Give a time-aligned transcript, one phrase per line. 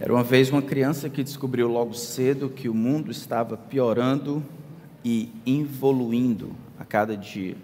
[0.00, 4.44] Era uma vez uma criança que descobriu logo cedo que o mundo estava piorando
[5.04, 7.56] e evoluindo a cada dia.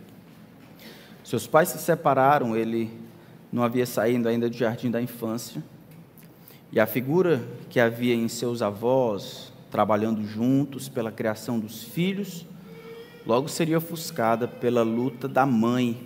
[1.23, 2.91] Seus pais se separaram, ele
[3.53, 5.63] não havia saído ainda do jardim da infância,
[6.73, 12.45] e a figura que havia em seus avós, trabalhando juntos pela criação dos filhos,
[13.25, 16.03] logo seria ofuscada pela luta da mãe,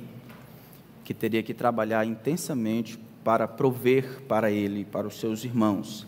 [1.04, 6.07] que teria que trabalhar intensamente para prover para ele e para os seus irmãos.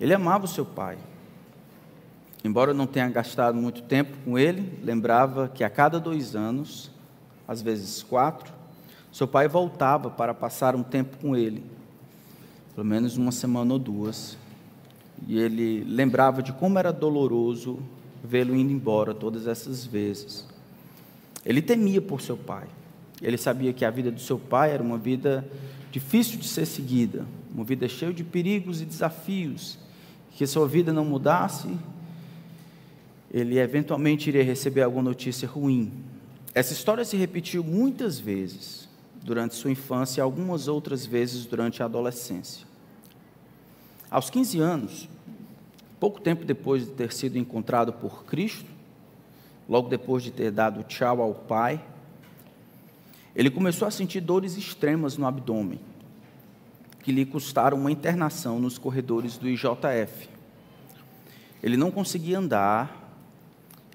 [0.00, 0.98] Ele amava o seu pai.
[2.44, 6.90] Embora não tenha gastado muito tempo com ele, lembrava que a cada dois anos,
[7.48, 8.52] às vezes quatro,
[9.10, 11.64] seu pai voltava para passar um tempo com ele,
[12.74, 14.36] pelo menos uma semana ou duas.
[15.26, 17.78] E ele lembrava de como era doloroso
[18.22, 20.46] vê-lo indo embora todas essas vezes.
[21.44, 22.66] Ele temia por seu pai.
[23.22, 25.48] Ele sabia que a vida do seu pai era uma vida
[25.90, 29.78] difícil de ser seguida, uma vida cheia de perigos e desafios
[30.36, 31.66] que sua vida não mudasse,
[33.32, 35.90] ele eventualmente iria receber alguma notícia ruim.
[36.54, 38.86] Essa história se repetiu muitas vezes
[39.22, 42.66] durante sua infância e algumas outras vezes durante a adolescência.
[44.10, 45.08] Aos 15 anos,
[45.98, 48.70] pouco tempo depois de ter sido encontrado por Cristo,
[49.66, 51.82] logo depois de ter dado tchau ao Pai,
[53.34, 55.80] ele começou a sentir dores extremas no abdômen
[57.06, 60.28] que lhe custaram uma internação nos corredores do IJF.
[61.62, 63.14] Ele não conseguia andar,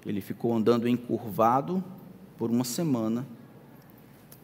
[0.06, 1.84] ele ficou andando encurvado
[2.38, 3.26] por uma semana.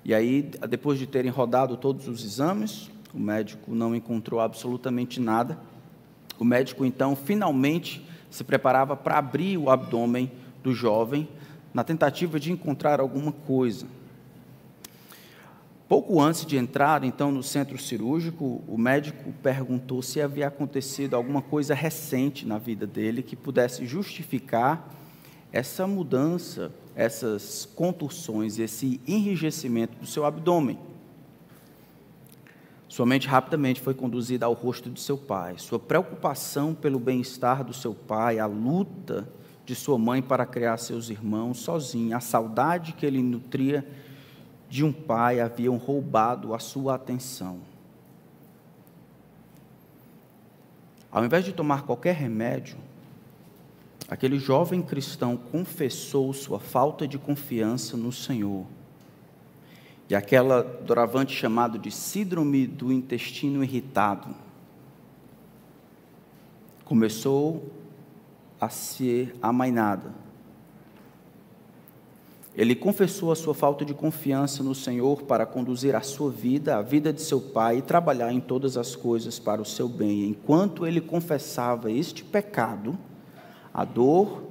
[0.05, 5.59] E aí, depois de terem rodado todos os exames, o médico não encontrou absolutamente nada.
[6.39, 10.31] O médico, então, finalmente se preparava para abrir o abdômen
[10.63, 11.27] do jovem,
[11.73, 13.87] na tentativa de encontrar alguma coisa.
[15.89, 21.41] Pouco antes de entrar, então, no centro cirúrgico, o médico perguntou se havia acontecido alguma
[21.41, 24.93] coisa recente na vida dele que pudesse justificar
[25.51, 30.79] essa mudança, essas contursões, esse enrijecimento do seu abdômen.
[32.87, 35.55] Sua mente rapidamente foi conduzida ao rosto de seu pai.
[35.57, 39.27] Sua preocupação pelo bem-estar do seu pai, a luta
[39.65, 43.87] de sua mãe para criar seus irmãos sozinho, a saudade que ele nutria
[44.69, 47.59] de um pai haviam roubado a sua atenção.
[51.11, 52.77] Ao invés de tomar qualquer remédio,
[54.09, 58.67] aquele jovem cristão confessou sua falta de confiança no Senhor.
[60.09, 64.35] E aquela doravante chamado de síndrome do intestino irritado
[66.85, 67.71] começou
[68.61, 70.28] a ser amainada
[72.59, 76.83] ele confessou a sua falta de confiança no Senhor para conduzir a sua vida, a
[76.83, 80.25] vida de seu pai e trabalhar em todas as coisas para o seu bem.
[80.25, 82.99] Enquanto ele confessava este pecado,
[83.73, 84.43] a dor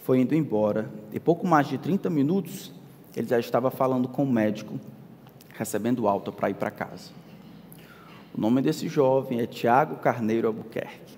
[0.00, 0.90] foi indo embora.
[1.10, 2.70] E pouco mais de 30 minutos,
[3.16, 4.78] ele já estava falando com o médico,
[5.54, 7.10] recebendo alta para ir para casa.
[8.36, 11.16] O nome desse jovem é Tiago Carneiro Albuquerque.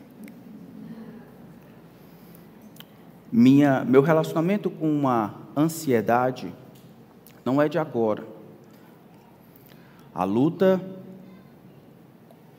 [3.31, 6.53] Minha, meu relacionamento com uma ansiedade
[7.45, 8.25] não é de agora.
[10.15, 10.81] A luta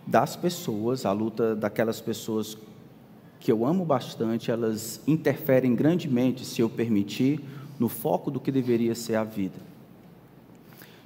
[0.06, 2.58] das pessoas, a luta daquelas pessoas
[3.40, 7.40] que eu amo bastante, elas interferem grandemente, se eu permitir,
[7.80, 9.60] no foco do que deveria ser a vida.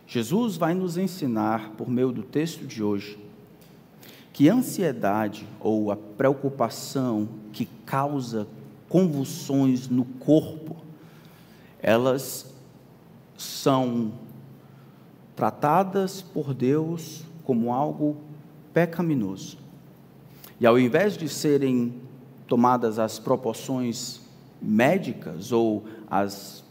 [0.08, 3.20] Jesus vai nos ensinar, por meio do texto de hoje,
[4.32, 8.48] que a ansiedade ou a preocupação que causa
[8.90, 10.83] convulsões no corpo
[11.84, 12.56] elas
[13.38, 14.14] são
[15.36, 18.16] tratadas por Deus como algo
[18.74, 19.58] pecaminoso.
[20.62, 22.02] E ao invés de serem
[22.48, 24.22] tomadas as proporções
[24.62, 26.64] médicas ou as,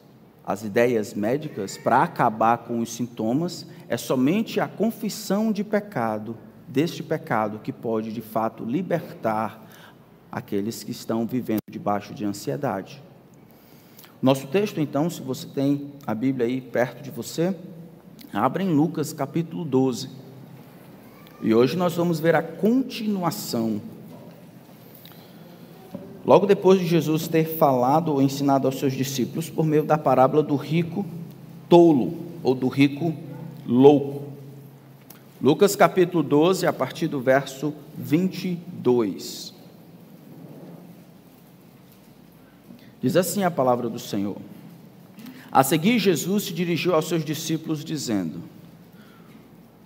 [0.46, 7.02] as ideias médicas para acabar com os sintomas, é somente a confissão de pecado, deste
[7.02, 9.62] pecado, que pode de fato libertar
[10.30, 13.02] aqueles que estão vivendo debaixo de ansiedade.
[14.22, 17.56] Nosso texto, então, se você tem a Bíblia aí perto de você,
[18.32, 20.08] abra em Lucas capítulo 12.
[21.42, 23.82] E hoje nós vamos ver a continuação.
[26.24, 30.40] Logo depois de Jesus ter falado ou ensinado aos seus discípulos por meio da parábola
[30.40, 31.04] do rico
[31.68, 32.14] tolo
[32.44, 33.12] ou do rico
[33.66, 34.22] louco.
[35.42, 39.51] Lucas capítulo 12, a partir do verso 22.
[43.02, 44.36] Diz assim a palavra do Senhor.
[45.50, 48.40] A seguir, Jesus se dirigiu aos seus discípulos, dizendo: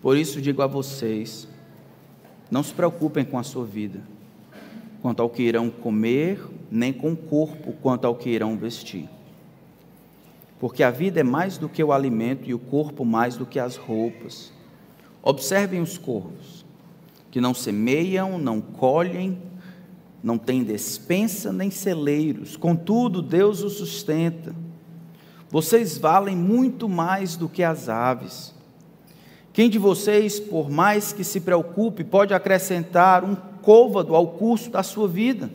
[0.02, 1.48] Por isso digo a vocês,
[2.50, 4.00] Não se preocupem com a sua vida,
[5.02, 6.40] quanto ao que irão comer,
[6.70, 9.08] nem com o corpo, quanto ao que irão vestir.
[10.60, 13.58] Porque a vida é mais do que o alimento e o corpo mais do que
[13.58, 14.52] as roupas.
[15.22, 16.64] Observem os corvos,
[17.30, 19.38] que não semeiam, não colhem,
[20.26, 24.52] não têm despensa nem celeiros, contudo, Deus os sustenta.
[25.48, 28.52] Vocês valem muito mais do que as aves.
[29.52, 34.82] Quem de vocês, por mais que se preocupe, pode acrescentar um côvado ao curso da
[34.82, 35.48] sua vida?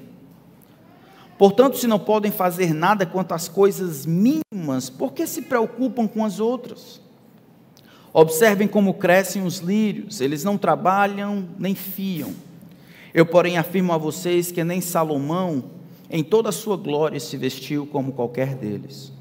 [1.38, 6.24] Portanto, se não podem fazer nada quanto às coisas mínimas, por que se preocupam com
[6.24, 7.02] as outras?
[8.14, 12.34] Observem como crescem os lírios, eles não trabalham nem fiam.
[13.14, 15.66] Eu, porém, afirmo a vocês que nem Salomão,
[16.10, 19.12] em toda a sua glória, se vestiu como qualquer deles.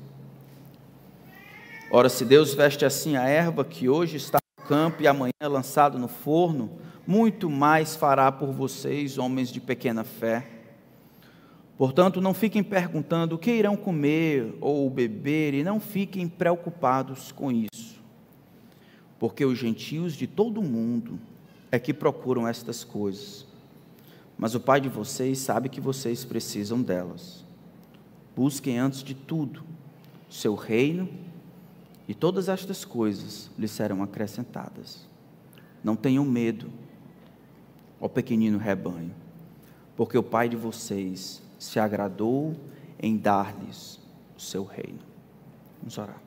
[1.90, 5.48] Ora, se Deus veste assim a erva que hoje está no campo e amanhã é
[5.48, 6.70] lançado no forno,
[7.04, 10.46] muito mais fará por vocês, homens de pequena fé.
[11.76, 17.50] Portanto, não fiquem perguntando o que irão comer ou beber, e não fiquem preocupados com
[17.50, 17.98] isso,
[19.18, 21.18] porque os gentios de todo o mundo
[21.72, 23.46] é que procuram estas coisas,
[24.40, 27.44] mas o Pai de vocês sabe que vocês precisam delas.
[28.34, 29.62] Busquem antes de tudo
[30.30, 31.10] seu reino
[32.08, 35.06] e todas estas coisas lhes serão acrescentadas.
[35.84, 36.70] Não tenham medo,
[38.00, 39.14] ó pequenino rebanho,
[39.94, 42.56] porque o Pai de vocês se agradou
[42.98, 44.00] em dar-lhes
[44.38, 45.00] o seu reino.
[45.80, 46.22] Vamos orar.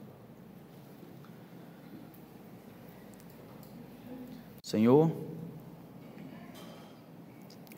[4.61, 5.11] Senhor,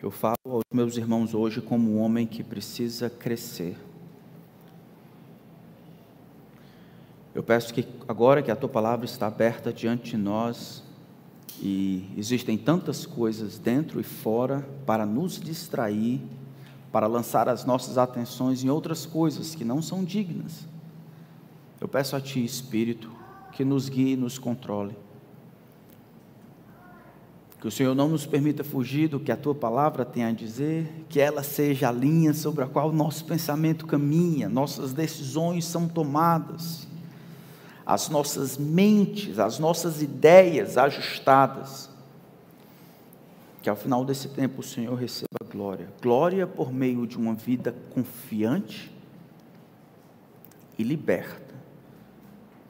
[0.06, 3.76] eu falo aos meus irmãos hoje como um homem que precisa crescer
[7.36, 10.82] Eu peço que agora que a tua palavra está aberta diante de nós
[11.62, 16.22] e existem tantas coisas dentro e fora para nos distrair,
[16.94, 20.66] para lançar as nossas atenções em outras coisas que não são dignas.
[21.82, 23.12] Eu peço a ti, Espírito,
[23.52, 24.96] que nos guie e nos controle.
[27.66, 30.88] Que o Senhor não nos permita fugir do que a tua palavra tem a dizer,
[31.10, 36.88] que ela seja a linha sobre a qual nosso pensamento caminha, nossas decisões são tomadas
[37.84, 41.90] as nossas mentes, as nossas ideias ajustadas.
[43.64, 45.92] Que ao final desse tempo o Senhor receba glória.
[46.04, 48.96] Glória por meio de uma vida confiante
[50.78, 51.56] e liberta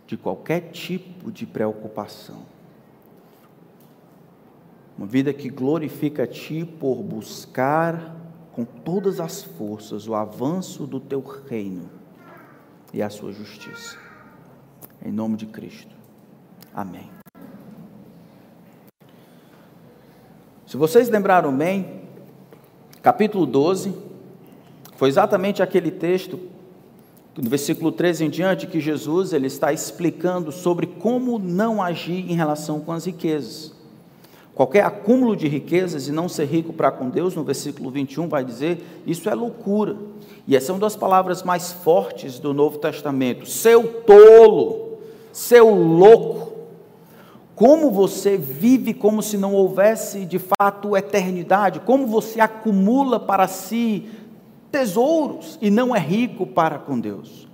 [0.07, 2.54] de qualquer tipo de preocupação.
[4.97, 8.15] Uma vida que glorifica a Ti por buscar
[8.53, 11.89] com todas as forças o avanço do Teu reino
[12.93, 13.97] e a Sua justiça.
[15.03, 15.93] Em nome de Cristo.
[16.73, 17.09] Amém.
[20.65, 22.03] Se vocês lembraram bem,
[23.01, 23.93] capítulo 12,
[24.95, 26.39] foi exatamente aquele texto,
[27.37, 32.35] no versículo 13 em diante, que Jesus ele está explicando sobre como não agir em
[32.35, 33.74] relação com as riquezas.
[34.55, 38.45] Qualquer acúmulo de riquezas e não ser rico para com Deus, no versículo 21 vai
[38.45, 39.97] dizer, isso é loucura.
[40.47, 43.45] E essa é uma das palavras mais fortes do Novo Testamento.
[43.45, 44.99] Seu tolo,
[45.33, 46.53] seu louco,
[47.53, 54.07] como você vive como se não houvesse de fato eternidade, como você acumula para si
[54.71, 57.45] tesouros e não é rico para com Deus.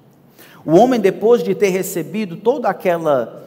[0.64, 3.42] O homem, depois de ter recebido toda aquela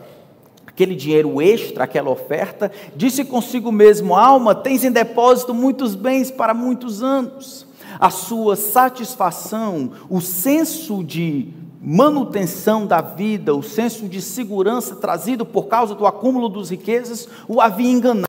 [0.74, 6.52] aquele dinheiro extra, aquela oferta, disse consigo mesmo: Alma, tens em depósito muitos bens para
[6.52, 7.64] muitos anos.
[7.98, 11.48] A sua satisfação, o senso de
[11.80, 17.60] manutenção da vida, o senso de segurança trazido por causa do acúmulo dos riquezas, o
[17.60, 18.28] havia enganado.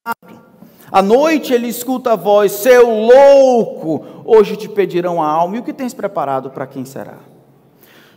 [0.92, 5.64] À noite ele escuta a voz: Seu louco, hoje te pedirão a alma, e o
[5.64, 7.18] que tens preparado para quem será?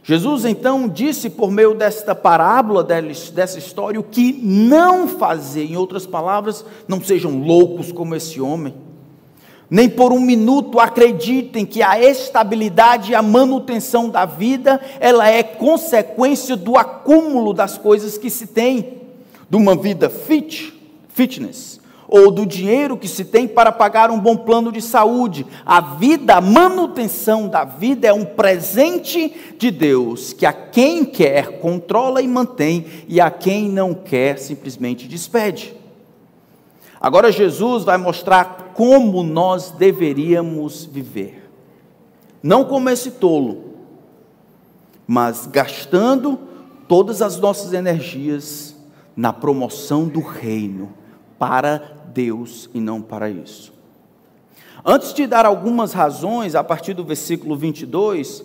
[0.08, 6.06] Jesus então disse por meio desta parábola, dessa história, o que não fazer, em outras
[6.06, 8.72] palavras, não sejam loucos como esse homem.
[9.68, 15.42] Nem por um minuto acreditem que a estabilidade e a manutenção da vida, ela é
[15.42, 19.02] consequência do acúmulo das coisas que se tem,
[19.50, 20.72] de uma vida fit,
[21.10, 25.46] fitness, ou do dinheiro que se tem para pagar um bom plano de saúde.
[25.64, 31.60] A vida, a manutenção da vida é um presente de Deus, que a quem quer
[31.60, 35.76] controla e mantém, e a quem não quer simplesmente despede.
[36.98, 41.48] Agora Jesus vai mostrar como nós deveríamos viver.
[42.42, 43.64] Não como esse tolo,
[45.06, 46.38] mas gastando
[46.86, 48.74] todas as nossas energias
[49.14, 50.92] na promoção do reino,
[51.38, 53.72] para Deus e não para isso.
[54.84, 58.44] Antes de dar algumas razões, a partir do versículo 22,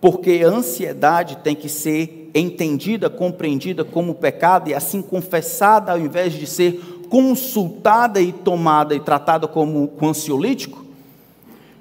[0.00, 6.32] porque a ansiedade tem que ser entendida, compreendida como pecado e assim confessada, ao invés
[6.32, 10.82] de ser consultada e tomada e tratada como ansiolítico,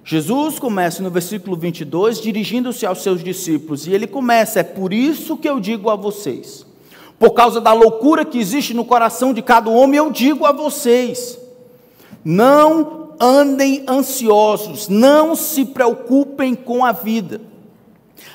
[0.03, 5.38] Jesus começa no versículo 22 dirigindo-se aos seus discípulos e ele começa: É por isso
[5.38, 6.65] que eu digo a vocês,
[7.22, 11.40] por causa da loucura que existe no coração de cada homem, eu digo a vocês:
[12.25, 17.50] não andem ansiosos, não se preocupem com a vida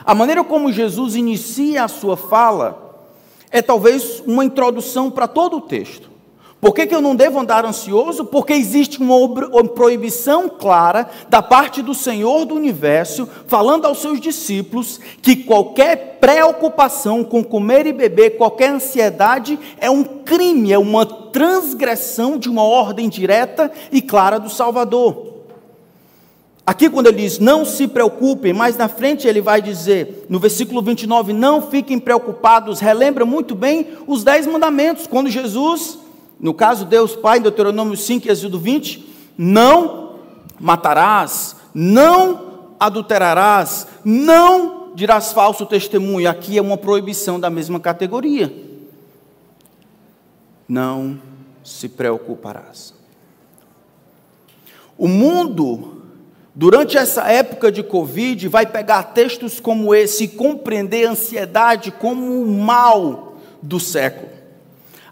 [0.04, 3.04] a maneira como Jesus inicia a sua fala
[3.50, 6.10] é talvez uma introdução para todo o texto.
[6.60, 8.24] Por que, que eu não devo andar ansioso?
[8.24, 9.28] Porque existe uma,
[9.74, 17.22] proibição clara da parte do Senhor do universo, falando aos seus discípulos que qualquer preocupação
[17.22, 23.08] com comer e beber, qualquer ansiedade, é um crime, é uma transgressão de uma ordem
[23.08, 25.34] direta e clara do Salvador.
[26.66, 30.82] Aqui, quando ele diz não se preocupem, mais na frente ele vai dizer, no versículo
[30.82, 36.05] 29, não fiquem preocupados, relembra muito bem os dez mandamentos, quando Jesus,
[36.38, 40.16] no caso Deus Pai, Deuteronômio 5 e Êxodo 20, não
[40.60, 46.28] matarás, não adulterarás, não dirás falso testemunho.
[46.28, 48.52] Aqui é uma proibição da mesma categoria.
[50.68, 51.18] Não
[51.62, 52.94] se preocuparás.
[54.96, 55.96] O mundo
[56.58, 62.40] Durante essa época de Covid, vai pegar textos como esse e compreender a ansiedade como
[62.42, 64.35] o mal do século.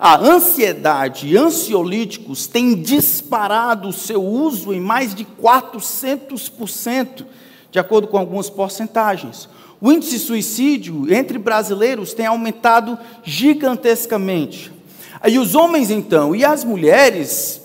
[0.07, 7.25] A ansiedade e ansiolíticos têm disparado o seu uso em mais de 400%,
[7.71, 9.49] de acordo com algumas porcentagens.
[9.81, 14.71] O índice de suicídio entre brasileiros tem aumentado gigantescamente.
[15.23, 17.63] Aí os homens, então, e as mulheres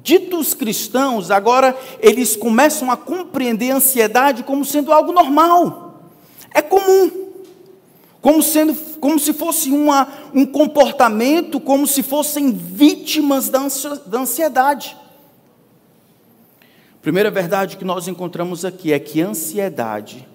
[0.00, 6.04] ditos cristãos, agora eles começam a compreender a ansiedade como sendo algo normal,
[6.54, 7.19] é comum,
[8.20, 13.60] como, sendo, como se fosse uma, um comportamento, como se fossem vítimas da
[14.18, 14.96] ansiedade.
[17.00, 20.28] Primeira verdade que nós encontramos aqui é que ansiedade,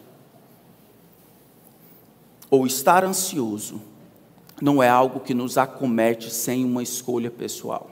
[2.50, 3.80] ou estar ansioso,
[4.62, 7.92] não é algo que nos acomete sem uma escolha pessoal.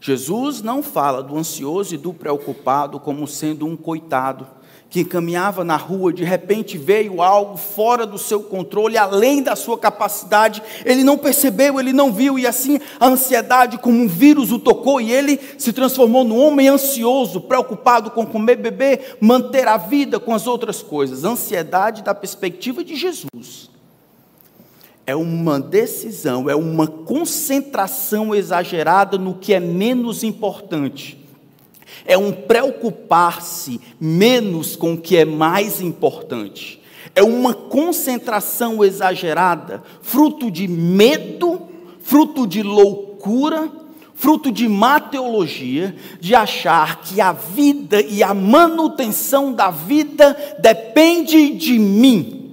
[0.00, 4.46] Jesus não fala do ansioso e do preocupado como sendo um coitado
[4.94, 9.76] que caminhava na rua, de repente veio algo fora do seu controle, além da sua
[9.76, 14.58] capacidade, ele não percebeu, ele não viu, e assim a ansiedade, como um vírus, o
[14.60, 20.20] tocou, e ele se transformou num homem ansioso, preocupado com comer, beber, manter a vida
[20.20, 21.24] com as outras coisas.
[21.24, 23.68] Ansiedade da perspectiva de Jesus
[25.04, 31.23] é uma decisão, é uma concentração exagerada no que é menos importante.
[32.04, 36.80] É um preocupar-se menos com o que é mais importante.
[37.14, 41.62] É uma concentração exagerada, fruto de medo,
[42.00, 43.70] fruto de loucura,
[44.14, 51.50] fruto de má teologia, de achar que a vida e a manutenção da vida depende
[51.54, 52.44] de mim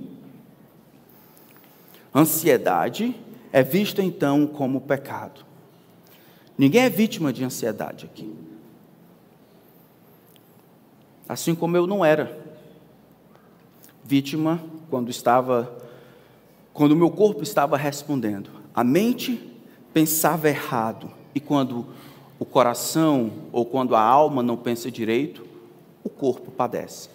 [2.14, 3.16] Ansiedade
[3.54, 5.46] é vista então como pecado.
[6.58, 8.30] Ninguém é vítima de ansiedade aqui.
[11.32, 12.38] Assim como eu não era
[14.04, 15.78] vítima quando estava
[16.74, 18.50] quando o meu corpo estava respondendo.
[18.76, 19.42] A mente
[19.94, 21.86] pensava errado e quando
[22.38, 25.46] o coração ou quando a alma não pensa direito,
[26.04, 27.08] o corpo padece.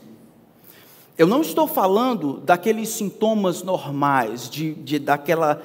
[1.18, 5.60] Eu não estou falando daqueles sintomas normais, de, de, daquela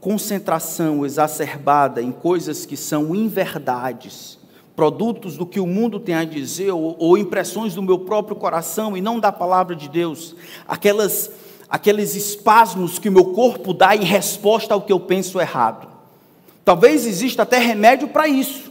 [0.00, 4.35] concentração exacerbada em coisas que são inverdades,
[4.76, 8.94] produtos do que o mundo tem a dizer, ou, ou impressões do meu próprio coração
[8.94, 10.36] e não da palavra de Deus,
[10.68, 11.30] aquelas,
[11.68, 15.88] aqueles espasmos que o meu corpo dá em resposta ao que eu penso errado.
[16.62, 18.70] Talvez exista até remédio para isso.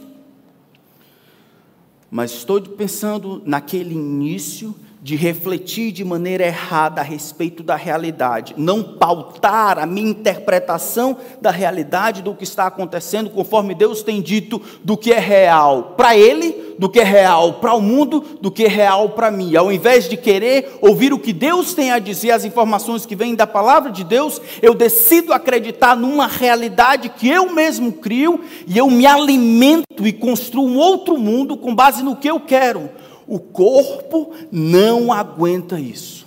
[2.08, 4.74] Mas estou pensando naquele início
[5.06, 11.52] de refletir de maneira errada a respeito da realidade, não pautar a minha interpretação da
[11.52, 16.74] realidade do que está acontecendo, conforme Deus tem dito, do que é real para Ele,
[16.76, 19.54] do que é real para o mundo, do que é real para mim.
[19.54, 23.36] Ao invés de querer ouvir o que Deus tem a dizer, as informações que vêm
[23.36, 28.90] da palavra de Deus, eu decido acreditar numa realidade que eu mesmo crio e eu
[28.90, 32.90] me alimento e construo um outro mundo com base no que eu quero
[33.26, 36.26] o corpo não aguenta isso.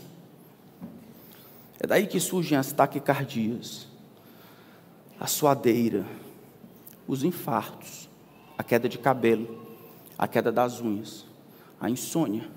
[1.79, 3.87] É daí que surgem as taquicardias,
[5.19, 6.05] a suadeira,
[7.07, 8.09] os infartos,
[8.57, 9.65] a queda de cabelo,
[10.17, 11.25] a queda das unhas,
[11.79, 12.49] a insônia.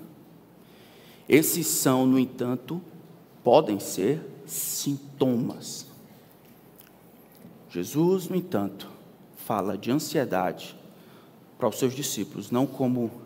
[1.27, 2.81] Esses são, no entanto,
[3.43, 5.87] podem ser sintomas.
[7.69, 8.89] Jesus, no entanto,
[9.37, 10.77] fala de ansiedade
[11.57, 13.22] para os seus discípulos, não como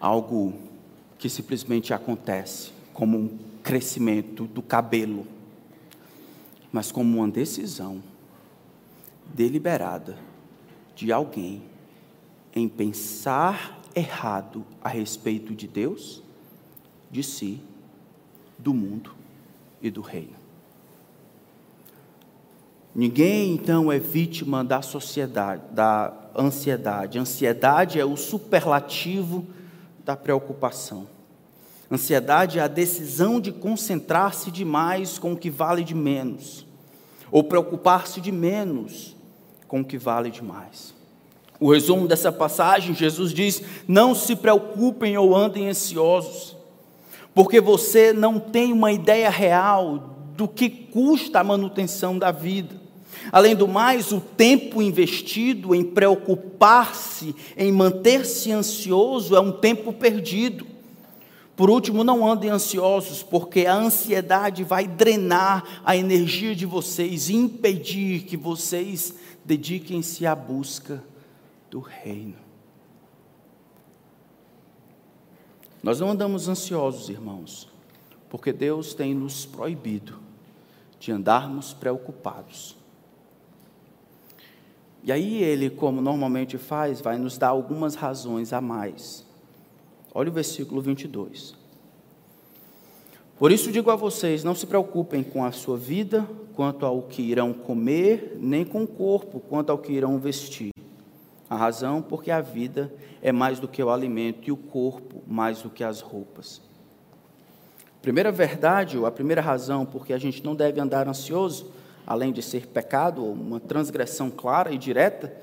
[0.00, 0.54] algo
[1.18, 5.26] que simplesmente acontece, como um crescimento do cabelo,
[6.72, 8.02] mas como uma decisão
[9.34, 10.18] deliberada
[10.94, 11.62] de alguém
[12.54, 16.22] em pensar errado a respeito de Deus,
[17.10, 17.60] de si,
[18.58, 19.14] do mundo
[19.80, 20.36] e do reino.
[22.94, 27.18] Ninguém então é vítima da sociedade, da ansiedade.
[27.18, 29.46] Ansiedade é o superlativo
[30.06, 31.08] da preocupação.
[31.90, 36.64] Ansiedade é a decisão de concentrar-se demais com o que vale de menos,
[37.28, 39.16] ou preocupar-se de menos
[39.66, 40.94] com o que vale demais.
[41.58, 46.56] O resumo dessa passagem, Jesus diz: Não se preocupem ou andem ansiosos,
[47.34, 52.85] porque você não tem uma ideia real do que custa a manutenção da vida.
[53.32, 60.66] Além do mais, o tempo investido em preocupar-se, em manter-se ansioso, é um tempo perdido.
[61.56, 67.34] Por último, não andem ansiosos, porque a ansiedade vai drenar a energia de vocês e
[67.34, 71.02] impedir que vocês dediquem-se à busca
[71.70, 72.36] do reino.
[75.82, 77.68] Nós não andamos ansiosos, irmãos,
[78.28, 80.18] porque Deus tem nos proibido
[80.98, 82.75] de andarmos preocupados.
[85.06, 89.24] E aí ele, como normalmente faz, vai nos dar algumas razões a mais.
[90.12, 91.54] Olha o versículo 22.
[93.38, 97.22] Por isso digo a vocês: não se preocupem com a sua vida, quanto ao que
[97.22, 100.72] irão comer, nem com o corpo, quanto ao que irão vestir.
[101.48, 105.62] A razão, porque a vida é mais do que o alimento e o corpo mais
[105.62, 106.60] do que as roupas.
[108.02, 111.70] Primeira verdade, ou a primeira razão porque a gente não deve andar ansioso,
[112.06, 115.34] além de ser pecado ou uma transgressão clara e direta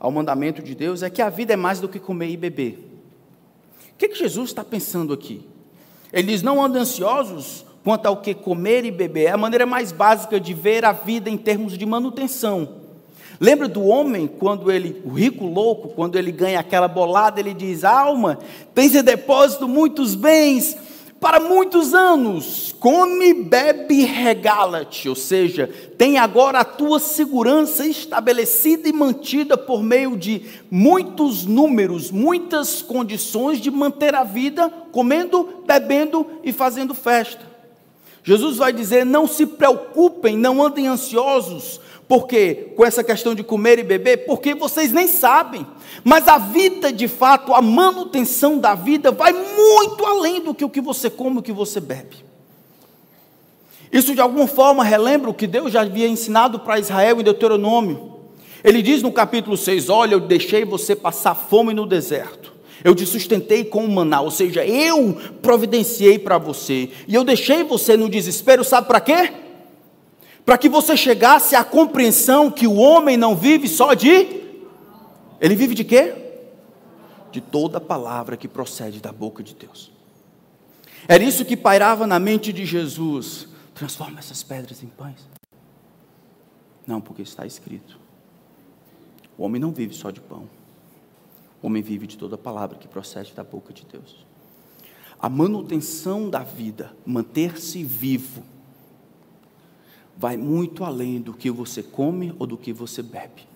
[0.00, 2.78] ao mandamento de Deus, é que a vida é mais do que comer e beber.
[3.92, 5.46] O que, que Jesus está pensando aqui?
[6.12, 9.26] Ele diz: não andem ansiosos quanto ao que comer e beber.
[9.26, 12.86] É a maneira mais básica de ver a vida em termos de manutenção.
[13.38, 17.84] Lembra do homem, quando ele, o rico louco, quando ele ganha aquela bolada, ele diz:
[17.84, 18.38] Alma,
[18.74, 20.76] tens em depósito muitos bens
[21.26, 28.92] para muitos anos, come, bebe, regala-te, ou seja, tem agora a tua segurança estabelecida e
[28.92, 36.52] mantida por meio de muitos números, muitas condições de manter a vida comendo, bebendo e
[36.52, 37.44] fazendo festa.
[38.22, 43.78] Jesus vai dizer: não se preocupem, não andem ansiosos, porque com essa questão de comer
[43.78, 45.66] e beber, porque vocês nem sabem.
[46.04, 50.70] Mas a vida, de fato, a manutenção da vida vai muito além do que o
[50.70, 52.24] que você come, o que você bebe.
[53.92, 58.14] Isso de alguma forma relembra o que Deus já havia ensinado para Israel em Deuteronômio.
[58.62, 62.54] Ele diz no capítulo 6: Olha, eu deixei você passar fome no deserto.
[62.84, 66.90] Eu te sustentei com o maná, ou seja, eu providenciei para você.
[67.08, 69.45] E eu deixei você no desespero, sabe para quê?
[70.46, 74.44] Para que você chegasse à compreensão que o homem não vive só de.
[75.40, 76.14] Ele vive de quê?
[77.32, 79.90] De toda palavra que procede da boca de Deus.
[81.08, 83.48] Era isso que pairava na mente de Jesus.
[83.74, 85.28] Transforma essas pedras em pães.
[86.86, 87.98] Não, porque está escrito.
[89.36, 90.48] O homem não vive só de pão.
[91.60, 94.24] O homem vive de toda palavra que procede da boca de Deus.
[95.18, 98.44] A manutenção da vida, manter-se vivo,
[100.16, 103.46] vai muito além do que você come ou do que você bebe.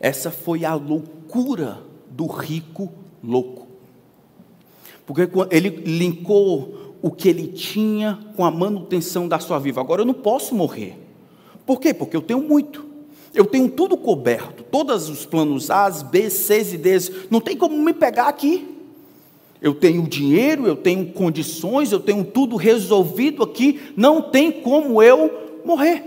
[0.00, 2.90] Essa foi a loucura do rico
[3.22, 3.66] louco.
[5.04, 9.80] Porque ele linkou o que ele tinha com a manutenção da sua vida.
[9.80, 10.98] Agora eu não posso morrer.
[11.64, 11.94] Por quê?
[11.94, 12.84] Porque eu tenho muito.
[13.34, 16.96] Eu tenho tudo coberto, todos os planos A, B, C e D.
[17.30, 18.76] Não tem como me pegar aqui.
[19.60, 23.80] Eu tenho dinheiro, eu tenho condições, eu tenho tudo resolvido aqui.
[23.96, 26.04] Não tem como eu morrer.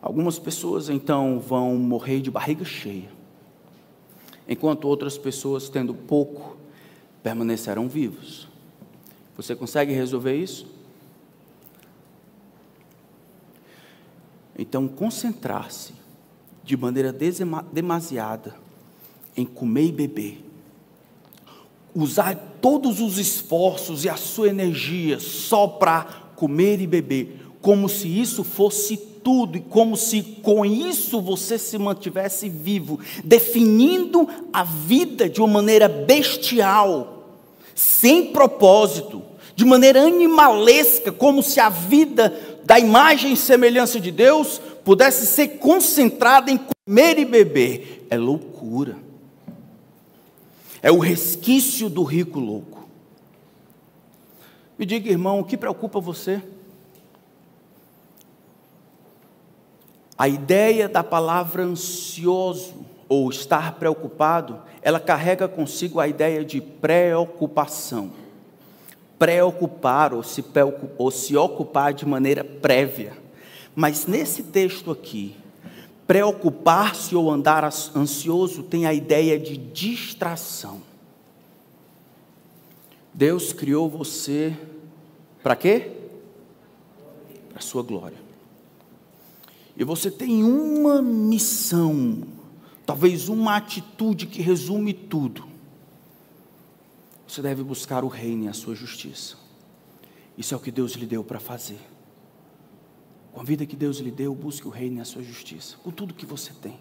[0.00, 3.10] Algumas pessoas então vão morrer de barriga cheia,
[4.48, 6.56] enquanto outras pessoas, tendo pouco,
[7.22, 8.46] permanecerão vivos.
[9.36, 10.66] Você consegue resolver isso?
[14.56, 15.92] Então, concentrar-se
[16.62, 17.14] de maneira
[17.72, 18.54] demasiada
[19.36, 20.44] em comer e beber,
[21.94, 28.06] usar todos os esforços e a sua energia só para comer e beber, como se
[28.06, 35.28] isso fosse tudo e como se com isso você se mantivesse vivo, definindo a vida
[35.28, 37.40] de uma maneira bestial,
[37.74, 39.20] sem propósito,
[39.56, 42.32] de maneira animalesca, como se a vida
[42.64, 48.06] da imagem e semelhança de Deus pudesse ser concentrada em comer e beber.
[48.08, 48.96] É loucura.
[50.80, 52.85] É o resquício do rico louco.
[54.78, 56.42] Me diga, irmão, o que preocupa você?
[60.18, 62.74] A ideia da palavra ansioso
[63.08, 68.10] ou estar preocupado, ela carrega consigo a ideia de preocupação.
[69.18, 70.44] Preocupar ou se,
[70.98, 73.16] ou se ocupar de maneira prévia.
[73.74, 75.36] Mas nesse texto aqui,
[76.06, 80.80] preocupar-se ou andar ansioso tem a ideia de distração.
[83.16, 84.54] Deus criou você
[85.42, 85.90] para quê?
[87.48, 88.18] Para a sua glória.
[89.74, 92.24] E você tem uma missão,
[92.84, 95.48] talvez uma atitude que resume tudo.
[97.26, 99.36] Você deve buscar o reino e a sua justiça.
[100.36, 101.80] Isso é o que Deus lhe deu para fazer.
[103.32, 105.90] Com a vida que Deus lhe deu, busque o reino e a sua justiça, com
[105.90, 106.78] tudo que você tem.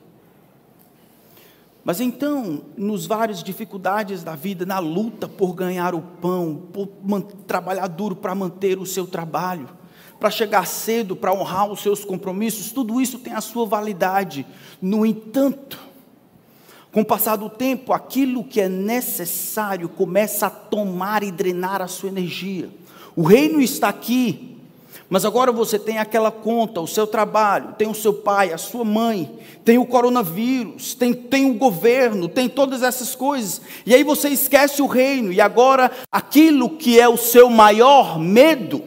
[1.85, 6.89] Mas então, nos várias dificuldades da vida, na luta por ganhar o pão, por
[7.45, 9.69] trabalhar duro para manter o seu trabalho,
[10.19, 14.47] para chegar cedo, para honrar os seus compromissos, tudo isso tem a sua validade.
[14.81, 15.79] No entanto,
[16.91, 21.87] com o passar do tempo, aquilo que é necessário começa a tomar e drenar a
[21.87, 22.67] sua energia.
[23.15, 24.54] O reino está aqui,
[25.09, 28.83] mas agora você tem aquela conta, o seu trabalho, tem o seu pai, a sua
[28.83, 29.31] mãe,
[29.63, 33.61] tem o coronavírus, tem, tem o governo, tem todas essas coisas.
[33.85, 38.81] E aí você esquece o reino, e agora aquilo que é o seu maior medo,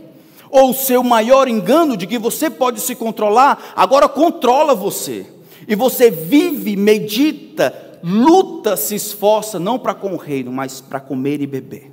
[0.50, 5.26] ou o seu maior engano de que você pode se controlar, agora controla você.
[5.68, 11.40] E você vive, medita, luta, se esforça, não para com o reino, mas para comer
[11.40, 11.92] e beber,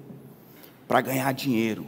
[0.87, 1.85] para ganhar dinheiro,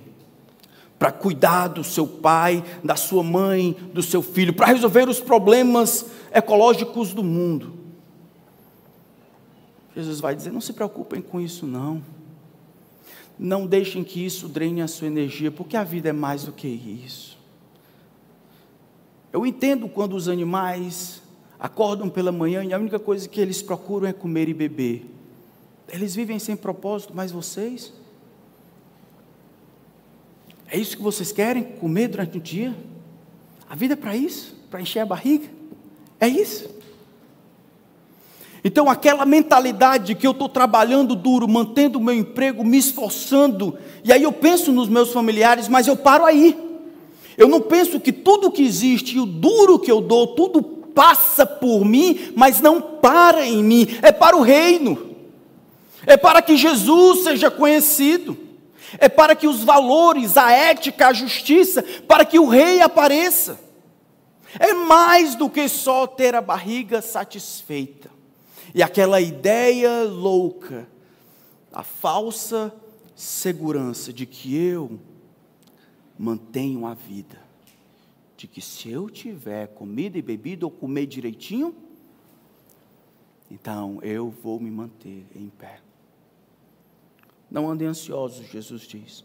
[0.98, 6.06] para cuidar do seu pai, da sua mãe, do seu filho, para resolver os problemas
[6.32, 7.74] ecológicos do mundo.
[9.96, 12.02] Jesus vai dizer: não se preocupem com isso, não.
[13.38, 16.68] Não deixem que isso drene a sua energia, porque a vida é mais do que
[16.68, 17.38] isso.
[19.32, 21.22] Eu entendo quando os animais
[21.60, 25.06] acordam pela manhã e a única coisa que eles procuram é comer e beber.
[25.90, 27.94] Eles vivem sem propósito, mas vocês?
[30.70, 31.64] É isso que vocês querem?
[31.64, 32.76] Comer durante o dia?
[33.70, 34.56] A vida é para isso?
[34.70, 35.48] Para encher a barriga?
[36.20, 36.70] É isso?
[38.64, 43.78] Então, aquela mentalidade de que eu estou trabalhando duro, mantendo o meu emprego, me esforçando,
[44.04, 46.58] e aí eu penso nos meus familiares, mas eu paro aí.
[47.38, 51.46] Eu não penso que tudo que existe e o duro que eu dou, tudo passa
[51.46, 55.16] por mim, mas não para em mim, é para o reino,
[56.06, 58.47] é para que Jesus seja conhecido
[58.98, 63.60] é para que os valores, a ética, a justiça, para que o rei apareça.
[64.60, 68.10] É mais do que só ter a barriga satisfeita.
[68.74, 70.88] E aquela ideia louca,
[71.72, 72.74] a falsa
[73.16, 75.00] segurança de que eu
[76.18, 77.40] mantenho a vida,
[78.36, 81.76] de que se eu tiver comida e bebida ou comer direitinho,
[83.50, 85.80] então eu vou me manter em pé.
[87.50, 89.24] Não andem ansiosos, Jesus diz.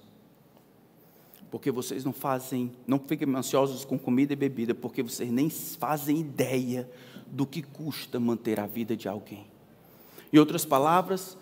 [1.50, 6.18] Porque vocês não fazem, não fiquem ansiosos com comida e bebida, porque vocês nem fazem
[6.18, 6.88] ideia
[7.26, 9.46] do que custa manter a vida de alguém.
[10.32, 11.36] Em outras palavras,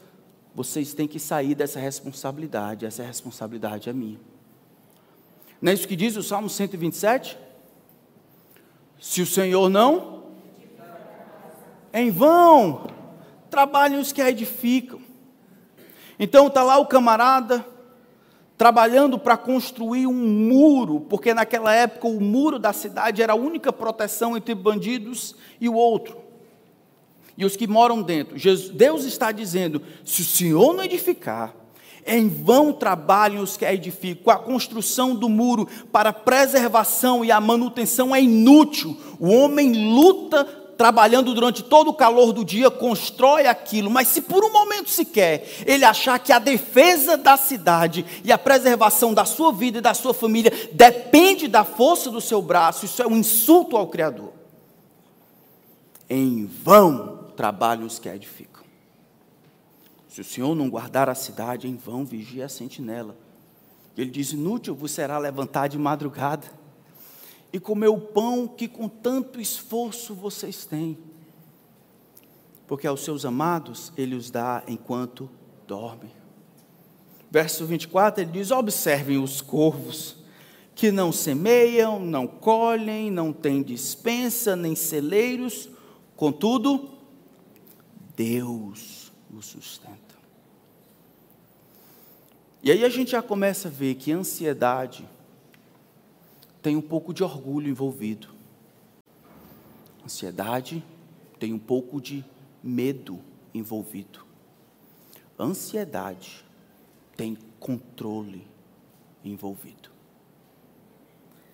[0.54, 4.18] vocês têm que sair dessa responsabilidade, essa responsabilidade é minha.
[5.60, 7.38] Não é isso que diz o Salmo 127?
[8.98, 10.24] Se o Senhor não,
[11.92, 12.86] em vão
[13.50, 15.00] trabalhem os que a edificam.
[16.22, 17.66] Então está lá o camarada
[18.58, 23.72] trabalhando para construir um muro, porque naquela época o muro da cidade era a única
[23.72, 26.18] proteção entre bandidos e o outro.
[27.38, 28.36] E os que moram dentro.
[28.74, 31.54] Deus está dizendo: se o Senhor não edificar,
[32.06, 34.30] em vão trabalhem os que a edificam.
[34.30, 38.94] A construção do muro para preservação e a manutenção é inútil.
[39.18, 44.42] O homem luta trabalhando durante todo o calor do dia, constrói aquilo, mas se por
[44.42, 49.52] um momento sequer ele achar que a defesa da cidade e a preservação da sua
[49.52, 53.76] vida e da sua família depende da força do seu braço, isso é um insulto
[53.76, 54.32] ao Criador.
[56.08, 58.64] Em vão trabalham os que edificam.
[60.08, 63.14] Se o Senhor não guardar a cidade, em vão vigia a sentinela.
[63.98, 66.58] Ele diz: inútil vos será levantar de madrugada
[67.52, 70.98] e comer o pão que com tanto esforço vocês têm.
[72.66, 75.28] Porque aos seus amados ele os dá enquanto
[75.66, 76.12] dormem.
[77.30, 80.16] Verso 24 ele diz: Observem os corvos,
[80.74, 85.68] que não semeiam, não colhem, não têm dispensa, nem celeiros,
[86.16, 86.90] contudo,
[88.16, 89.98] Deus os sustenta.
[92.62, 95.08] E aí a gente já começa a ver que ansiedade
[96.62, 98.28] tem um pouco de orgulho envolvido.
[100.04, 100.84] Ansiedade
[101.38, 102.24] tem um pouco de
[102.62, 103.20] medo
[103.54, 104.24] envolvido.
[105.38, 106.44] Ansiedade
[107.16, 108.46] tem controle
[109.24, 109.90] envolvido.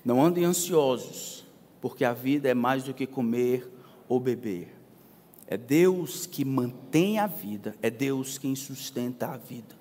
[0.05, 1.45] Não andem ansiosos,
[1.81, 3.69] porque a vida é mais do que comer
[4.09, 4.75] ou beber.
[5.47, 9.77] É Deus que mantém a vida, é Deus quem sustenta a vida.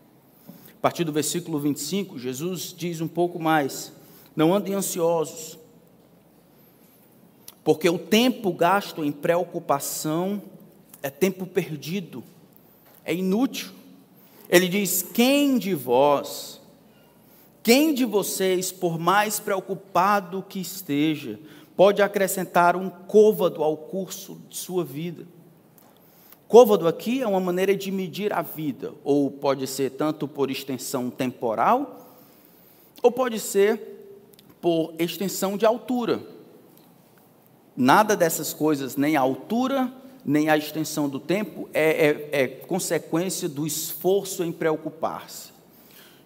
[0.78, 3.92] A partir do versículo 25, Jesus diz um pouco mais:
[4.36, 5.58] Não andem ansiosos,
[7.64, 10.42] porque o tempo gasto em preocupação
[11.02, 12.24] é tempo perdido,
[13.04, 13.72] é inútil.
[14.50, 16.62] Ele diz: Quem de vós,
[17.64, 21.40] quem de vocês, por mais preocupado que esteja,
[21.76, 25.26] pode acrescentar um côvado ao curso de sua vida?
[26.48, 31.10] Côvado aqui é uma maneira de medir a vida, ou pode ser tanto por extensão
[31.10, 32.16] temporal,
[33.02, 33.95] ou pode ser
[34.66, 36.24] por extensão de altura.
[37.78, 39.94] Nada dessas coisas, nem a altura,
[40.26, 45.54] nem a extensão do tempo, é, é, é consequência do esforço em preocupar-se.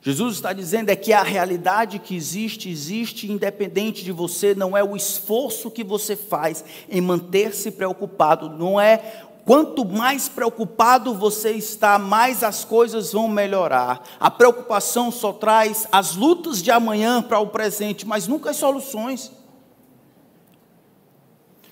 [0.02, 4.82] Jesus está dizendo é que a realidade que existe, existe independente de você, não é
[4.82, 11.98] o esforço que você faz em manter-se preocupado, não é Quanto mais preocupado você está,
[11.98, 14.02] mais as coisas vão melhorar.
[14.20, 19.32] A preocupação só traz as lutas de amanhã para o presente, mas nunca as soluções.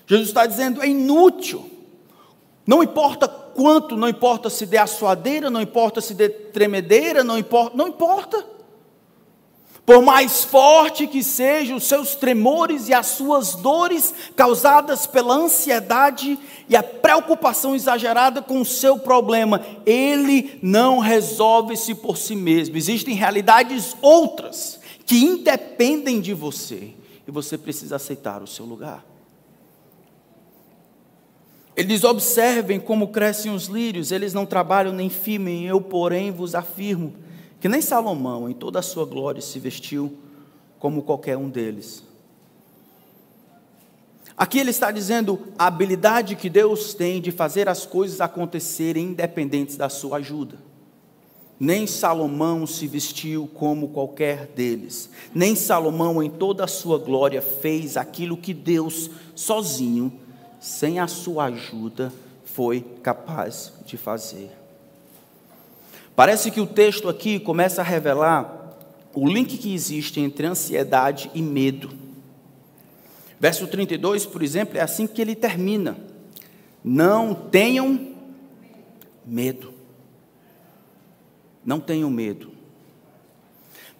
[0.06, 1.78] Jesus está dizendo: é inútil
[2.68, 7.74] não importa quanto, não importa se der assoadeira, não importa se der tremedeira, não importa,
[7.74, 8.44] não importa.
[9.88, 16.38] Por mais forte que sejam os seus tremores e as suas dores causadas pela ansiedade
[16.68, 22.76] e a preocupação exagerada com o seu problema, ele não resolve-se por si mesmo.
[22.76, 26.92] Existem realidades outras que independem de você
[27.26, 29.02] e você precisa aceitar o seu lugar.
[31.74, 36.54] Ele diz: Observem como crescem os lírios, eles não trabalham nem firmem, eu, porém, vos
[36.54, 37.26] afirmo
[37.60, 40.16] que nem Salomão, em toda a sua glória, se vestiu
[40.78, 42.04] como qualquer um deles.
[44.36, 49.76] Aqui ele está dizendo a habilidade que Deus tem de fazer as coisas acontecerem independentes
[49.76, 50.58] da sua ajuda.
[51.58, 55.10] Nem Salomão se vestiu como qualquer deles.
[55.34, 60.12] Nem Salomão, em toda a sua glória, fez aquilo que Deus sozinho
[60.60, 62.12] sem a sua ajuda,
[62.44, 64.57] foi capaz de fazer.
[66.18, 68.76] Parece que o texto aqui começa a revelar
[69.14, 71.90] o link que existe entre ansiedade e medo.
[73.38, 75.96] Verso 32, por exemplo, é assim que ele termina:
[76.82, 78.16] Não tenham
[79.24, 79.72] medo.
[81.64, 82.50] Não tenham medo.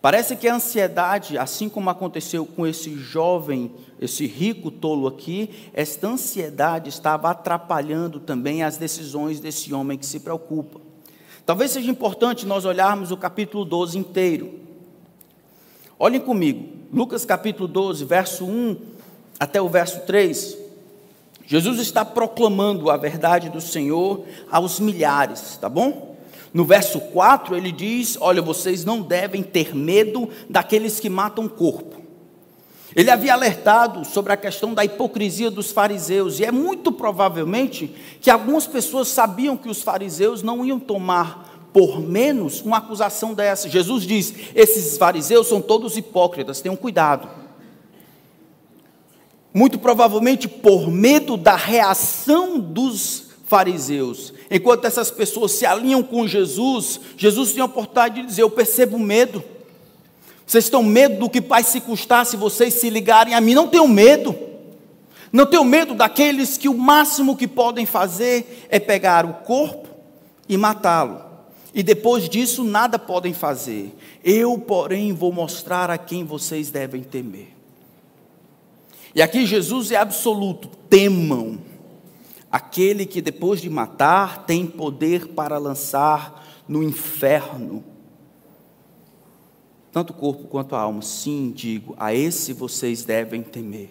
[0.03, 6.09] Parece que a ansiedade, assim como aconteceu com esse jovem, esse rico tolo aqui, esta
[6.09, 10.88] ansiedade estava atrapalhando também as decisões desse homem que se preocupa.
[11.49, 14.53] Talvez seja importante nós olharmos o capítulo 12 inteiro.
[15.99, 18.77] Olhem comigo, Lucas capítulo 12, verso 1
[19.41, 20.59] até o verso 3.
[21.47, 26.19] Jesus está proclamando a verdade do Senhor aos milhares, tá bom?
[26.53, 31.49] No verso 4, ele diz: Olha, vocês não devem ter medo daqueles que matam o
[31.49, 31.97] corpo.
[32.99, 38.29] Ele havia alertado sobre a questão da hipocrisia dos fariseus, e é muito provavelmente que
[38.29, 43.69] algumas pessoas sabiam que os fariseus não iam tomar por menos uma acusação dessa.
[43.69, 47.29] Jesus diz: esses fariseus são todos hipócritas, tenham cuidado.
[49.55, 54.35] Muito provavelmente por medo da reação dos fariseus.
[54.51, 58.99] Enquanto essas pessoas se alinham com Jesus, Jesus tinha a oportunidade de dizer: Eu percebo
[58.99, 59.58] medo.
[60.49, 63.53] Vocês estão medo do que vai se custar se vocês se ligarem a mim?
[63.53, 64.35] Não tenham medo.
[65.31, 69.87] Não tenham medo daqueles que o máximo que podem fazer é pegar o corpo
[70.49, 71.21] e matá-lo.
[71.75, 73.95] E depois disso nada podem fazer.
[74.25, 77.49] Eu, porém, vou mostrar a quem vocês devem temer.
[79.15, 81.59] E aqui Jesus é absoluto: temam
[82.51, 87.85] aquele que depois de matar tem poder para lançar no inferno
[89.99, 91.03] tanto o corpo quanto a alma.
[91.03, 93.91] Sim, digo, a esse vocês devem temer.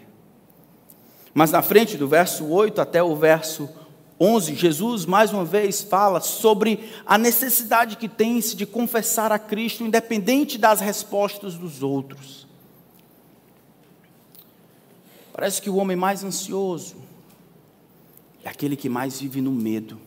[1.33, 3.69] Mas na frente do verso 8 até o verso
[4.17, 9.83] 11, Jesus mais uma vez fala sobre a necessidade que tem-se de confessar a Cristo,
[9.83, 12.47] independente das respostas dos outros.
[15.33, 16.95] Parece que o homem mais ansioso
[18.45, 19.99] é aquele que mais vive no medo.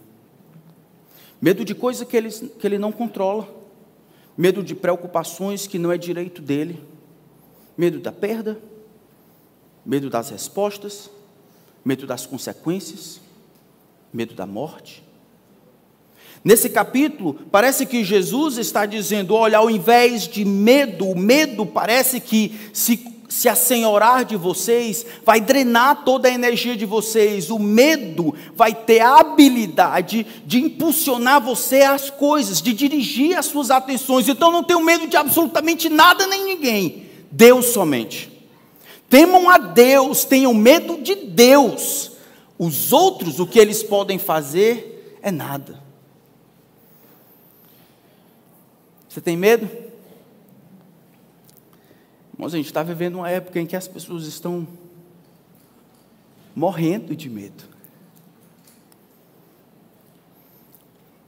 [1.42, 3.59] Medo de coisa que ele, que ele não controla,
[4.40, 6.82] medo de preocupações que não é direito dele,
[7.76, 8.58] medo da perda,
[9.84, 11.10] medo das respostas,
[11.84, 13.20] medo das consequências.
[14.12, 15.04] Medo da morte.
[16.42, 22.18] Nesse capítulo, parece que Jesus está dizendo: olha, ao invés de medo, o medo parece
[22.18, 22.96] que se,
[23.30, 27.48] se assenhorar de vocês, vai drenar toda a energia de vocês.
[27.48, 33.70] O medo vai ter a habilidade de impulsionar você às coisas, de dirigir as suas
[33.70, 34.28] atenções.
[34.28, 38.28] Então não tenho medo de absolutamente nada nem ninguém, Deus somente.
[39.08, 42.10] Temam a Deus, tenham medo de Deus.
[42.58, 45.80] Os outros, o que eles podem fazer é nada.
[49.08, 49.89] Você tem medo?
[52.40, 54.66] Irmãos, a gente está vivendo uma época em que as pessoas estão
[56.56, 57.64] morrendo de medo.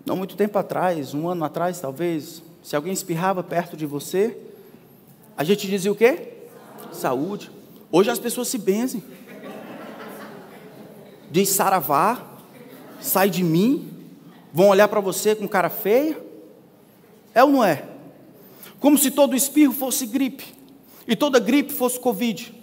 [0.06, 4.38] Não muito tempo atrás, um ano atrás talvez, se alguém espirrava perto de você,
[5.36, 6.32] a gente dizia o quê?
[6.90, 7.50] Saúde.
[7.90, 9.04] Hoje as pessoas se benzem
[11.30, 12.26] diz saravá,
[13.02, 13.86] sai de mim,
[14.50, 16.18] vão olhar para você com cara feia?
[17.34, 17.84] É ou não é?
[18.80, 20.61] Como se todo espirro fosse gripe,
[21.12, 22.54] e toda gripe fosse Covid.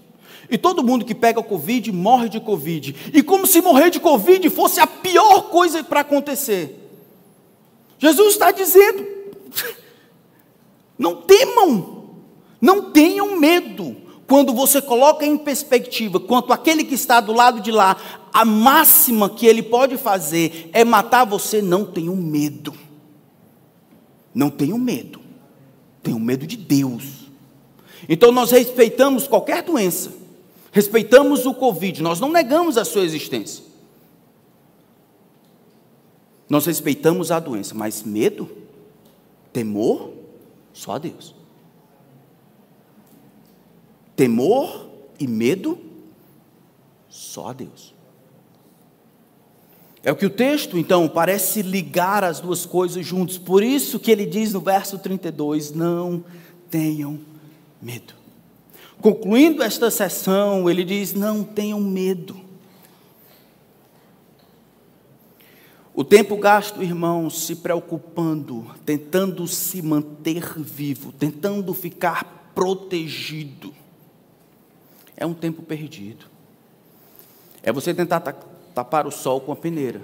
[0.49, 3.11] E todo mundo que pega Covid morre de Covid.
[3.13, 6.89] E como se morrer de Covid fosse a pior coisa para acontecer.
[7.99, 9.05] Jesus está dizendo:
[10.97, 12.15] não temam,
[12.59, 13.95] não tenham medo
[14.27, 17.97] quando você coloca em perspectiva quanto aquele que está do lado de lá,
[18.33, 22.73] a máxima que ele pode fazer é matar você, não tenha medo.
[24.33, 25.21] Não tenha medo.
[26.01, 27.18] Tenha medo de Deus.
[28.09, 30.11] Então nós respeitamos qualquer doença.
[30.71, 33.63] Respeitamos o Covid, nós não negamos a sua existência.
[36.49, 38.49] Nós respeitamos a doença, mas medo,
[39.53, 40.11] temor,
[40.73, 41.35] só a Deus.
[44.15, 44.87] Temor
[45.19, 45.77] e medo,
[47.07, 47.93] só a Deus.
[50.01, 53.37] É o que o texto, então, parece ligar as duas coisas juntos.
[53.37, 56.23] Por isso que ele diz no verso 32: Não
[56.69, 57.19] tenham
[57.81, 58.13] medo.
[59.01, 62.39] Concluindo esta sessão, ele diz: Não tenham medo.
[65.93, 73.73] O tempo gasto, irmãos, se preocupando, tentando se manter vivo, tentando ficar protegido
[75.19, 76.25] é um tempo perdido.
[77.61, 80.01] É você tentar tapar o sol com a peneira.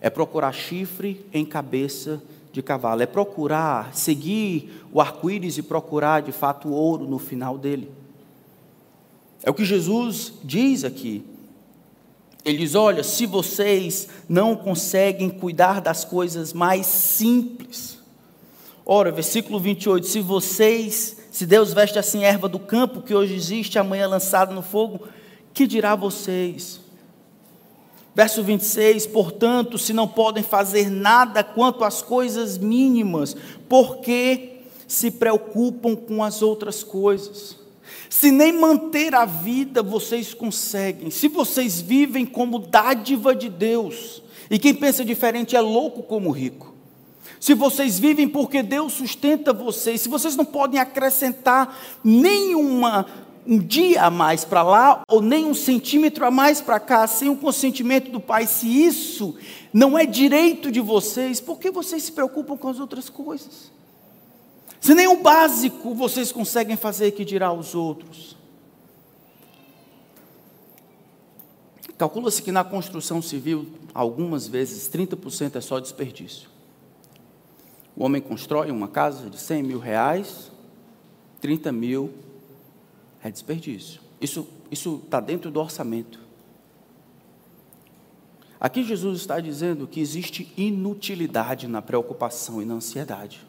[0.00, 3.02] É procurar chifre em cabeça de cavalo.
[3.02, 7.90] É procurar seguir o arco-íris e procurar de fato o ouro no final dele.
[9.42, 11.24] É o que Jesus diz aqui.
[12.44, 17.98] Ele diz: Olha, se vocês não conseguem cuidar das coisas mais simples.
[18.84, 23.78] Ora, versículo 28, se vocês se Deus veste assim erva do campo que hoje existe,
[23.78, 25.06] amanhã lançada no fogo,
[25.54, 26.80] que dirá vocês?
[28.14, 33.36] Verso 26: Portanto, se não podem fazer nada quanto às coisas mínimas,
[33.68, 37.58] porque se preocupam com as outras coisas?
[38.08, 44.58] Se nem manter a vida vocês conseguem, se vocês vivem como dádiva de Deus, e
[44.58, 46.70] quem pensa diferente é louco como rico
[47.40, 53.06] se vocês vivem porque Deus sustenta vocês, se vocês não podem acrescentar nenhuma
[53.46, 57.28] um dia a mais para lá ou nem um centímetro a mais para cá sem
[57.28, 59.34] o consentimento do Pai, se isso
[59.72, 63.70] não é direito de vocês, por que vocês se preocupam com as outras coisas?
[64.80, 68.36] Se nem o básico vocês conseguem fazer, que dirá aos outros?
[71.98, 76.48] Calcula-se que na construção civil, algumas vezes, 30% é só desperdício.
[77.94, 80.50] O homem constrói uma casa de 100 mil reais,
[81.42, 82.10] 30 mil
[83.22, 84.00] é desperdício.
[84.20, 84.48] Isso
[85.04, 86.20] está dentro do orçamento.
[88.60, 93.46] Aqui Jesus está dizendo que existe inutilidade na preocupação e na ansiedade.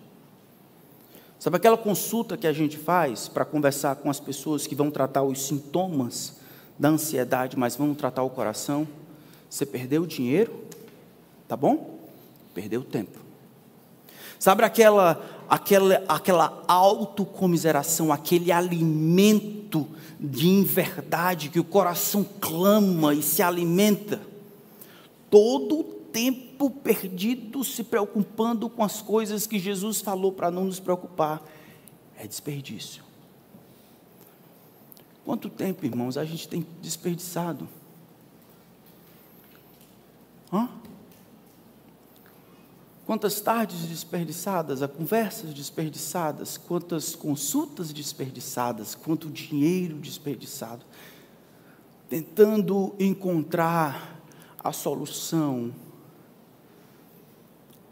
[1.38, 5.24] Sabe aquela consulta que a gente faz para conversar com as pessoas que vão tratar
[5.24, 6.40] os sintomas
[6.80, 8.88] da ansiedade, mas vão tratar o coração?
[9.50, 10.64] Você perdeu o dinheiro,
[11.48, 12.00] tá bom?
[12.54, 13.20] Perdeu o tempo.
[14.40, 19.86] Sabe aquela, aquela, aquela autocomiseração, aquele alimento
[20.18, 24.22] de inverdade que o coração clama e se alimenta.
[25.30, 30.80] Todo o tempo perdido se preocupando com as coisas que Jesus falou para não nos
[30.80, 31.44] preocupar
[32.18, 33.04] é desperdício.
[35.26, 37.68] Quanto tempo, irmãos, a gente tem desperdiçado?
[40.52, 40.70] Hã?
[43.12, 50.86] Quantas tardes desperdiçadas, a conversas desperdiçadas, quantas consultas desperdiçadas, quanto dinheiro desperdiçado,
[52.08, 54.18] tentando encontrar
[54.64, 55.76] a solução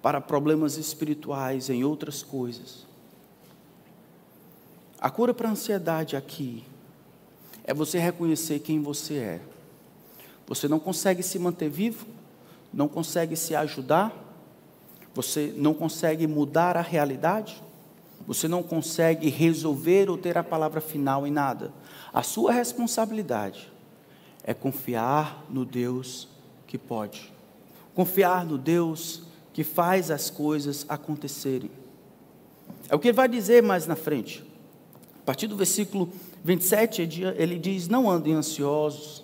[0.02, 2.88] para problemas espirituais em outras coisas.
[5.02, 6.64] A cura para a ansiedade aqui
[7.66, 9.42] é você reconhecer quem você é.
[10.48, 12.08] Você não consegue se manter vivo,
[12.74, 14.29] não consegue se ajudar,
[15.22, 17.62] você não consegue mudar a realidade?
[18.26, 21.74] Você não consegue resolver ou ter a palavra final em nada?
[22.14, 23.70] A sua responsabilidade
[24.46, 26.30] é confiar no Deus
[26.66, 27.34] que pode.
[27.94, 31.70] Confiar no Deus que faz as coisas acontecerem.
[32.88, 34.42] É o que ele vai dizer mais na frente.
[35.22, 36.08] A partir do versículo
[36.46, 37.02] 27,
[37.36, 39.22] ele diz: Não andem ansiosos.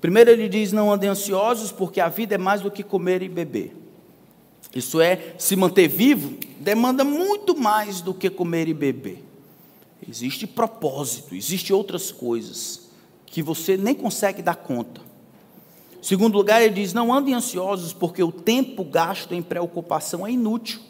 [0.00, 3.28] Primeiro, ele diz: Não andem ansiosos, porque a vida é mais do que comer e
[3.28, 3.85] beber.
[4.78, 9.24] Isso é, se manter vivo demanda muito mais do que comer e beber.
[10.06, 12.90] Existe propósito, existe outras coisas
[13.24, 15.00] que você nem consegue dar conta.
[16.02, 20.80] Segundo lugar, ele diz: não andem ansiosos, porque o tempo gasto em preocupação é inútil.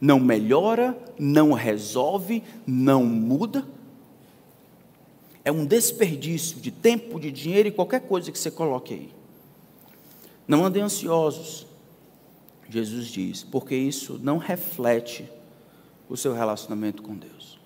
[0.00, 3.64] Não melhora, não resolve, não muda.
[5.44, 9.10] É um desperdício de tempo, de dinheiro e qualquer coisa que você coloque aí.
[10.46, 11.66] Não andem ansiosos,
[12.70, 15.28] Jesus diz, porque isso não reflete
[16.08, 17.58] o seu relacionamento com Deus.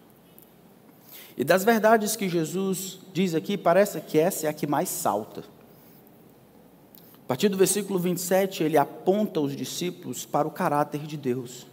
[1.37, 5.45] E das verdades que Jesus diz aqui, parece que essa é a que mais salta.
[7.25, 11.67] A partir do versículo 27, ele aponta os discípulos para o caráter de Deus.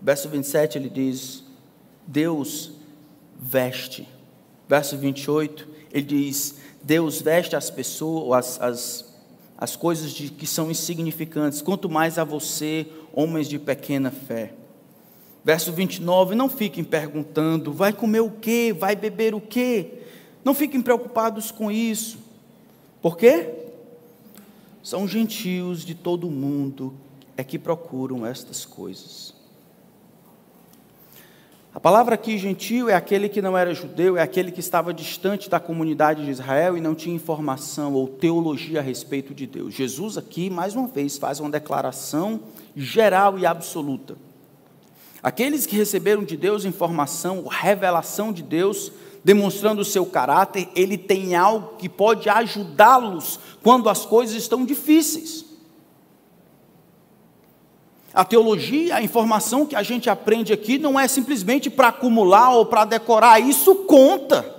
[0.00, 1.42] Verso 27 ele diz:
[2.06, 2.72] Deus
[3.38, 4.06] veste.
[4.68, 9.13] Verso 28, ele diz: Deus veste as pessoas, as, as
[9.56, 14.52] as coisas de, que são insignificantes, quanto mais a você, homens de pequena fé.
[15.44, 18.74] Verso 29, não fiquem perguntando, vai comer o quê?
[18.76, 20.00] Vai beber o quê?
[20.44, 22.18] Não fiquem preocupados com isso.
[23.02, 23.50] Por quê?
[24.82, 26.94] São gentios de todo o mundo
[27.36, 29.33] é que procuram estas coisas.
[31.74, 35.50] A palavra aqui, gentil, é aquele que não era judeu, é aquele que estava distante
[35.50, 39.74] da comunidade de Israel e não tinha informação ou teologia a respeito de Deus.
[39.74, 42.42] Jesus aqui, mais uma vez, faz uma declaração
[42.76, 44.16] geral e absoluta.
[45.20, 48.92] Aqueles que receberam de Deus informação, revelação de Deus,
[49.24, 55.44] demonstrando o seu caráter, ele tem algo que pode ajudá-los quando as coisas estão difíceis.
[58.14, 62.64] A teologia, a informação que a gente aprende aqui não é simplesmente para acumular ou
[62.64, 64.54] para decorar, isso conta.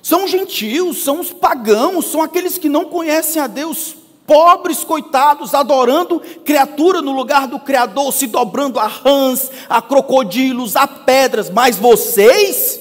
[0.00, 3.94] São gentios, são os pagãos, são aqueles que não conhecem a Deus,
[4.26, 10.86] pobres, coitados, adorando criatura no lugar do Criador, se dobrando a rãs, a crocodilos, a
[10.86, 12.80] pedras, mas vocês,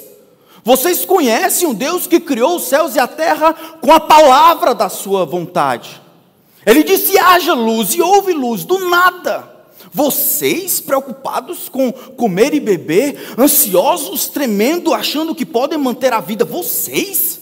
[0.64, 4.88] vocês conhecem o Deus que criou os céus e a terra com a palavra da
[4.88, 6.05] sua vontade.
[6.66, 9.54] Ele disse: haja luz, e houve luz, do nada.
[9.92, 17.42] Vocês preocupados com comer e beber, ansiosos, tremendo, achando que podem manter a vida, vocês?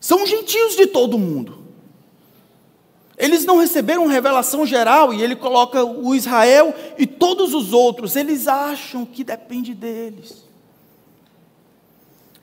[0.00, 1.60] São gentios de todo mundo.
[3.16, 8.48] Eles não receberam revelação geral e ele coloca o Israel e todos os outros, eles
[8.48, 10.44] acham que depende deles.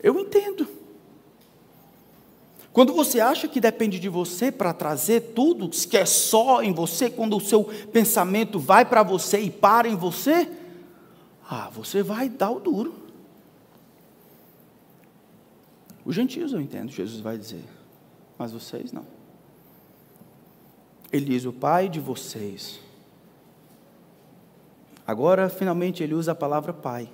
[0.01, 0.76] Eu entendo.
[2.77, 7.09] Quando você acha que depende de você para trazer tudo, que é só em você,
[7.09, 10.47] quando o seu pensamento vai para você e para em você,
[11.49, 12.93] ah, você vai dar o duro.
[16.05, 17.63] Os gentios eu entendo, Jesus vai dizer,
[18.37, 19.07] mas vocês não.
[21.11, 22.79] Ele diz: o Pai de vocês.
[25.07, 27.09] Agora, finalmente, ele usa a palavra Pai.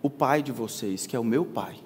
[0.00, 1.83] O Pai de vocês, que é o meu Pai.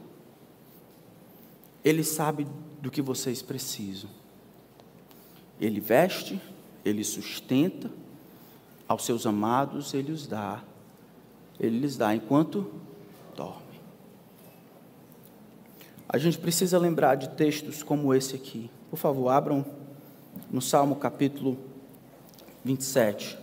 [1.84, 2.46] Ele sabe
[2.80, 4.10] do que vocês precisam.
[5.60, 6.40] Ele veste,
[6.84, 7.90] ele sustenta,
[8.86, 10.62] aos seus amados ele os dá,
[11.60, 12.70] ele lhes dá enquanto
[13.36, 13.80] dorme.
[16.08, 18.70] A gente precisa lembrar de textos como esse aqui.
[18.88, 19.64] Por favor, abram
[20.50, 21.58] no Salmo capítulo
[22.64, 23.38] 27.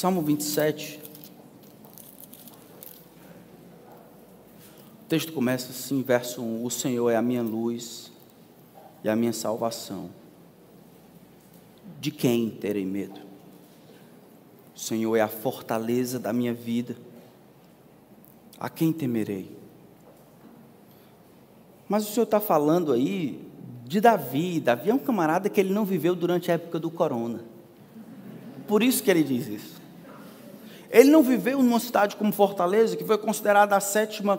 [0.00, 0.98] Salmo 27.
[5.02, 8.10] O texto começa assim, verso 1: O Senhor é a minha luz
[9.04, 10.08] e a minha salvação.
[12.00, 13.20] De quem terei medo?
[14.74, 16.96] O Senhor é a fortaleza da minha vida.
[18.58, 19.54] A quem temerei?
[21.86, 23.38] Mas o Senhor está falando aí
[23.84, 24.60] de Davi.
[24.60, 27.44] Davi é um camarada que ele não viveu durante a época do corona.
[28.66, 29.79] Por isso que ele diz isso.
[30.90, 34.36] Ele não viveu numa cidade como Fortaleza, que foi considerada a sétima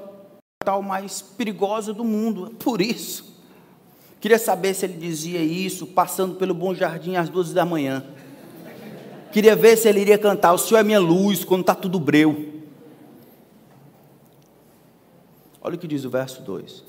[0.60, 2.54] capital mais perigosa do mundo.
[2.60, 3.39] Por isso.
[4.20, 8.04] Queria saber se ele dizia isso passando pelo Bom Jardim às 12 da manhã.
[9.32, 12.52] Queria ver se ele iria cantar: O Senhor é minha luz quando está tudo breu.
[15.62, 16.84] Olha o que diz o verso 2: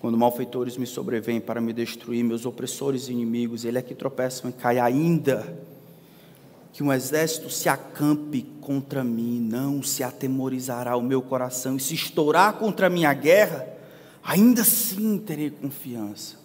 [0.00, 4.48] Quando malfeitores me sobrevêm para me destruir, meus opressores e inimigos, ele é que tropeçam
[4.48, 5.73] e caem ainda
[6.74, 11.94] que um exército se acampe contra mim, não se atemorizará o meu coração, e se
[11.94, 13.64] estourar contra a minha guerra,
[14.24, 16.36] ainda assim terei confiança.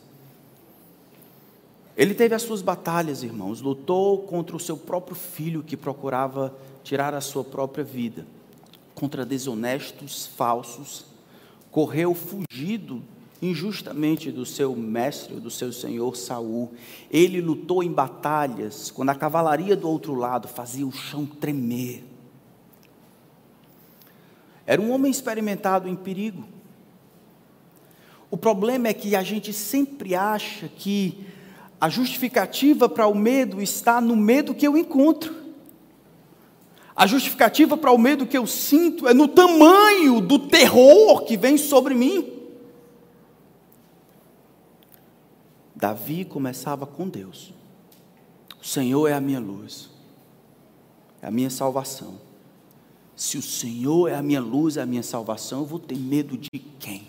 [1.98, 6.54] Ele teve as suas batalhas, irmãos, lutou contra o seu próprio filho que procurava
[6.84, 8.24] tirar a sua própria vida,
[8.94, 11.06] contra desonestos, falsos,
[11.72, 13.02] correu fugido
[13.42, 16.74] injustamente do seu mestre, do seu senhor Saul.
[17.10, 22.04] Ele lutou em batalhas quando a cavalaria do outro lado fazia o chão tremer.
[24.66, 26.46] Era um homem experimentado em perigo.
[28.30, 31.26] O problema é que a gente sempre acha que
[31.82, 35.34] a justificativa para o medo está no medo que eu encontro.
[36.96, 41.58] A justificativa para o medo que eu sinto é no tamanho do terror que vem
[41.58, 42.39] sobre mim.
[45.80, 47.54] Davi começava com Deus.
[48.62, 49.90] O Senhor é a minha luz,
[51.22, 52.20] é a minha salvação.
[53.16, 56.38] Se o Senhor é a minha luz, é a minha salvação, eu vou ter medo
[56.38, 57.08] de quem?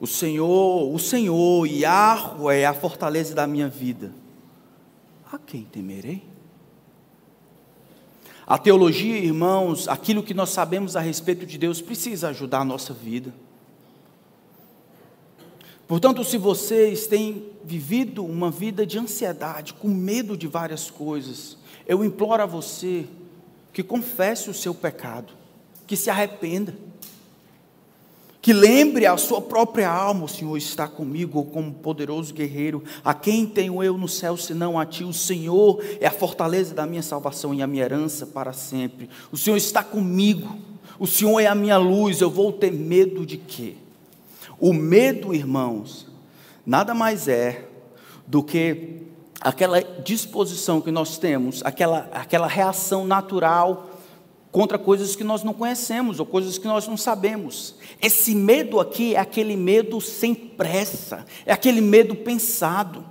[0.00, 4.12] O Senhor, o Senhor, Yahweh é a fortaleza da minha vida.
[5.30, 6.24] A quem temerei?
[8.44, 12.92] A teologia, irmãos, aquilo que nós sabemos a respeito de Deus precisa ajudar a nossa
[12.92, 13.32] vida.
[15.88, 22.04] Portanto, se vocês têm vivido uma vida de ansiedade, com medo de várias coisas, eu
[22.04, 23.06] imploro a você
[23.72, 25.32] que confesse o seu pecado,
[25.86, 26.74] que se arrependa,
[28.42, 33.46] que lembre a sua própria alma: o Senhor está comigo, como poderoso guerreiro, a quem
[33.46, 35.04] tenho eu no céu senão a ti?
[35.04, 39.08] O Senhor é a fortaleza da minha salvação e a minha herança para sempre.
[39.32, 40.54] O Senhor está comigo,
[40.98, 43.74] o Senhor é a minha luz, eu vou ter medo de quê?
[44.60, 46.06] O medo, irmãos,
[46.66, 47.68] nada mais é
[48.26, 49.02] do que
[49.40, 53.90] aquela disposição que nós temos, aquela, aquela reação natural
[54.50, 57.76] contra coisas que nós não conhecemos ou coisas que nós não sabemos.
[58.02, 63.04] Esse medo aqui é aquele medo sem pressa, é aquele medo pensado.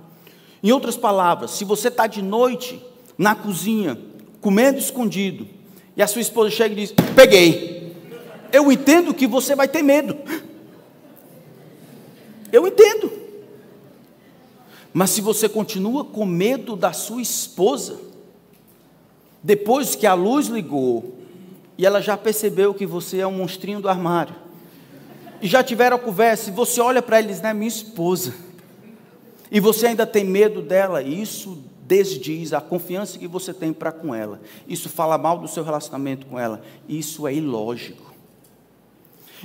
[0.62, 2.82] Em outras palavras, se você está de noite
[3.16, 3.98] na cozinha,
[4.40, 5.46] comendo escondido,
[5.96, 7.78] e a sua esposa chega e diz: Peguei.
[8.50, 10.16] Eu entendo que você vai ter medo.
[12.52, 13.10] Eu entendo.
[14.92, 18.00] Mas se você continua com medo da sua esposa,
[19.42, 21.18] depois que a luz ligou
[21.76, 24.34] e ela já percebeu que você é um monstrinho do armário,
[25.40, 28.34] e já tiveram a conversa, e você olha para eles, né, minha esposa,
[29.48, 34.12] e você ainda tem medo dela, isso desdiz a confiança que você tem para com
[34.12, 38.07] ela, isso fala mal do seu relacionamento com ela, isso é ilógico.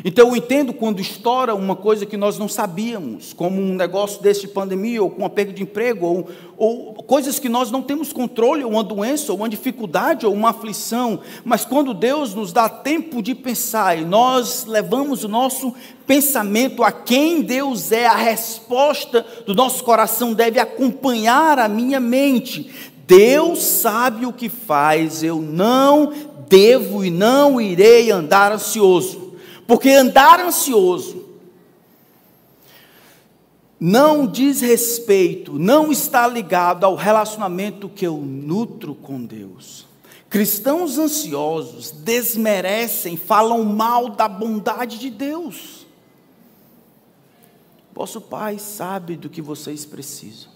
[0.04, 4.42] Então eu entendo quando estoura uma coisa que nós não sabíamos, como um negócio desse
[4.42, 8.12] de pandemia, ou com uma perda de emprego, ou, ou coisas que nós não temos
[8.12, 12.68] controle, ou uma doença, ou uma dificuldade, ou uma aflição, mas quando Deus nos dá
[12.68, 15.74] tempo de pensar e nós levamos o nosso
[16.08, 22.72] pensamento a quem Deus é, a resposta do nosso coração deve acompanhar a minha mente.
[23.06, 26.12] Deus sabe o que faz, eu não
[26.50, 29.23] devo e não irei andar ansioso.
[29.68, 31.34] Porque andar ansioso
[33.80, 39.86] não diz respeito, não está ligado ao relacionamento que eu nutro com Deus.
[40.30, 45.86] Cristãos ansiosos desmerecem, falam mal da bondade de Deus.
[47.94, 50.50] Vosso Pai sabe do que vocês precisam,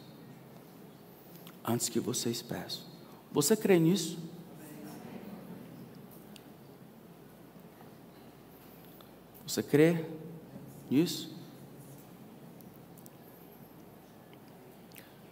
[1.63, 2.81] antes que vocês peçam.
[3.31, 4.17] Você crê nisso?
[9.47, 10.03] Você crê
[10.91, 11.33] nisso?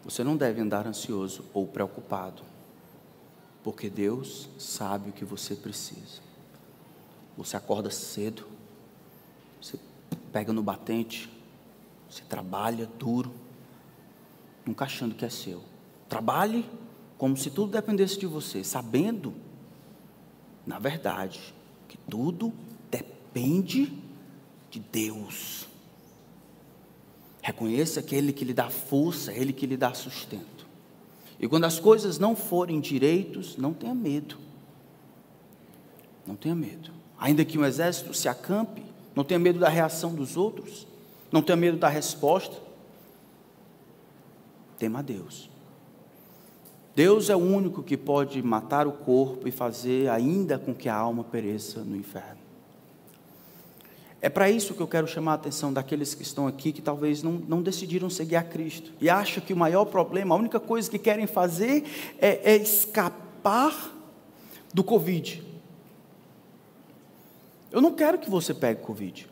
[0.05, 2.41] Você não deve andar ansioso ou preocupado,
[3.61, 6.21] porque Deus sabe o que você precisa.
[7.37, 8.47] Você acorda cedo,
[9.61, 9.77] você
[10.31, 11.29] pega no batente,
[12.09, 13.33] você trabalha duro,
[14.65, 15.61] nunca achando que é seu.
[16.07, 16.65] Trabalhe
[17.17, 19.33] como se tudo dependesse de você, sabendo,
[20.65, 21.53] na verdade,
[21.89, 22.53] que tudo
[22.89, 24.04] depende
[24.75, 25.67] de Deus.
[27.41, 30.65] Reconheça aquele que lhe dá força, ele que lhe dá sustento.
[31.39, 34.37] E quando as coisas não forem direitos, não tenha medo.
[36.27, 36.91] Não tenha medo.
[37.17, 38.83] Ainda que um exército se acampe,
[39.15, 40.85] não tenha medo da reação dos outros,
[41.31, 42.57] não tenha medo da resposta.
[44.77, 45.49] Tema a Deus.
[46.93, 50.95] Deus é o único que pode matar o corpo e fazer ainda com que a
[50.95, 52.44] alma pereça no inferno.
[54.25, 57.21] É para isso que eu quero chamar a atenção daqueles que estão aqui que talvez
[57.21, 60.89] não, não decidiram seguir a Cristo e acham que o maior problema, a única coisa
[60.89, 61.83] que querem fazer
[62.17, 63.93] é, é escapar
[64.73, 65.43] do Covid.
[67.71, 69.29] Eu não quero que você pegue Covid.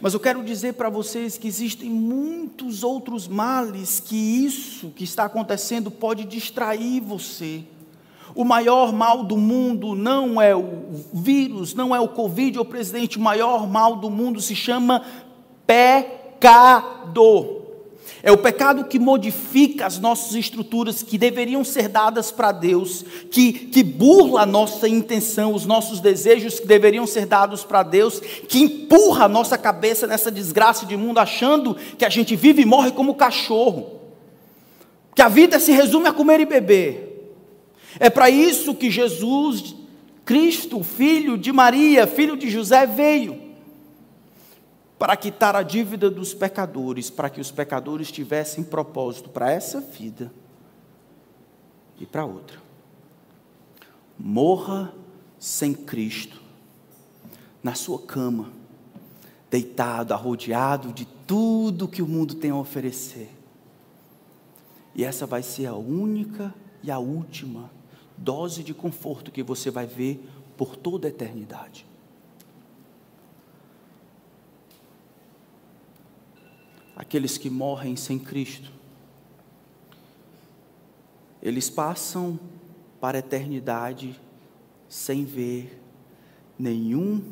[0.00, 5.26] Mas eu quero dizer para vocês que existem muitos outros males que isso que está
[5.26, 7.62] acontecendo pode distrair você.
[8.34, 10.64] O maior mal do mundo não é o
[11.12, 15.02] vírus, não é o Covid, o presidente, o maior mal do mundo se chama
[15.66, 17.60] pecado.
[18.22, 23.52] É o pecado que modifica as nossas estruturas que deveriam ser dadas para Deus, que,
[23.52, 28.58] que burla a nossa intenção, os nossos desejos que deveriam ser dados para Deus, que
[28.58, 32.92] empurra a nossa cabeça nessa desgraça de mundo, achando que a gente vive e morre
[32.92, 34.00] como cachorro,
[35.14, 37.09] que a vida se resume a comer e beber.
[37.98, 39.74] É para isso que Jesus,
[40.24, 43.50] Cristo, filho de Maria, filho de José, veio
[44.98, 50.30] para quitar a dívida dos pecadores, para que os pecadores tivessem propósito para essa vida
[51.98, 52.58] e para outra.
[54.18, 54.92] Morra
[55.38, 56.38] sem Cristo,
[57.62, 58.52] na sua cama,
[59.50, 63.30] deitado, arrodeado de tudo que o mundo tem a oferecer.
[64.94, 67.70] E essa vai ser a única e a última
[68.20, 70.22] dose de conforto que você vai ver
[70.56, 71.86] por toda a eternidade.
[76.94, 78.70] Aqueles que morrem sem Cristo,
[81.42, 82.38] eles passam
[83.00, 84.20] para a eternidade
[84.86, 85.80] sem ver
[86.58, 87.22] nenhum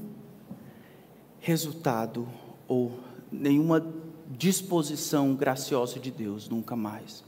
[1.39, 2.27] resultado
[2.67, 2.99] ou
[3.31, 3.87] nenhuma
[4.27, 7.28] disposição graciosa de Deus, nunca mais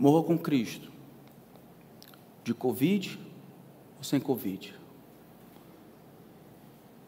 [0.00, 0.90] morra com Cristo,
[2.42, 3.20] de Covid
[3.98, 4.74] ou sem Covid.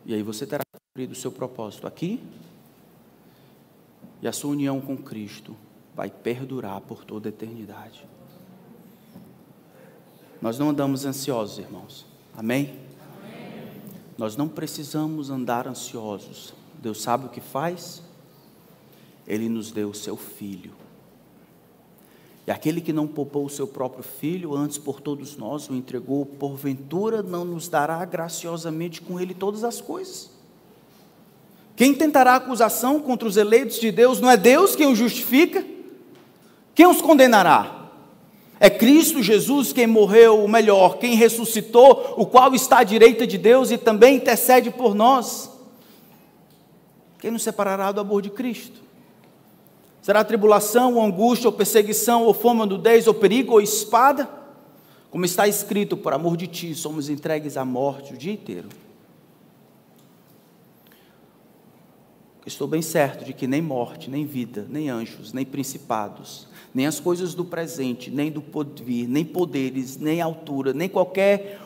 [0.04, 2.22] E aí você terá cumprido o seu propósito aqui,
[4.20, 5.56] e a sua união com Cristo
[5.96, 8.06] vai perdurar por toda a eternidade.
[10.42, 12.04] Nós não andamos ansiosos, irmãos.
[12.36, 12.78] Amém?
[13.22, 13.70] Amém?
[14.18, 16.52] Nós não precisamos andar ansiosos.
[16.74, 18.02] Deus sabe o que faz?
[19.26, 20.81] Ele nos deu o seu filho
[22.46, 26.26] e aquele que não poupou o seu próprio filho, antes por todos nós o entregou,
[26.26, 30.30] porventura não nos dará graciosamente com ele todas as coisas?
[31.76, 35.64] Quem tentará acusação contra os eleitos de Deus, não é Deus quem os justifica?
[36.74, 37.90] Quem os condenará?
[38.58, 43.38] É Cristo Jesus quem morreu, o melhor, quem ressuscitou, o qual está à direita de
[43.38, 45.50] Deus e também intercede por nós.
[47.20, 48.81] Quem nos separará do amor de Cristo?
[50.02, 54.28] Será tribulação, ou angústia, ou perseguição, ou fome, ou nudez, ou perigo, ou espada?
[55.12, 58.68] Como está escrito, por amor de ti, somos entregues à morte o dia inteiro.
[62.44, 66.98] Estou bem certo de que nem morte, nem vida, nem anjos, nem principados, nem as
[66.98, 71.60] coisas do presente, nem do porvir, nem poderes, nem altura, nem qualquer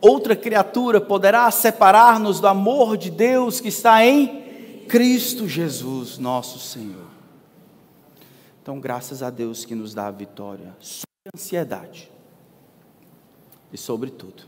[0.00, 4.42] outra criatura poderá separar-nos do amor de Deus que está em
[4.88, 7.15] Cristo Jesus, nosso Senhor.
[8.66, 12.10] Então, graças a Deus que nos dá a vitória sobre a ansiedade
[13.72, 14.42] e sobre tudo.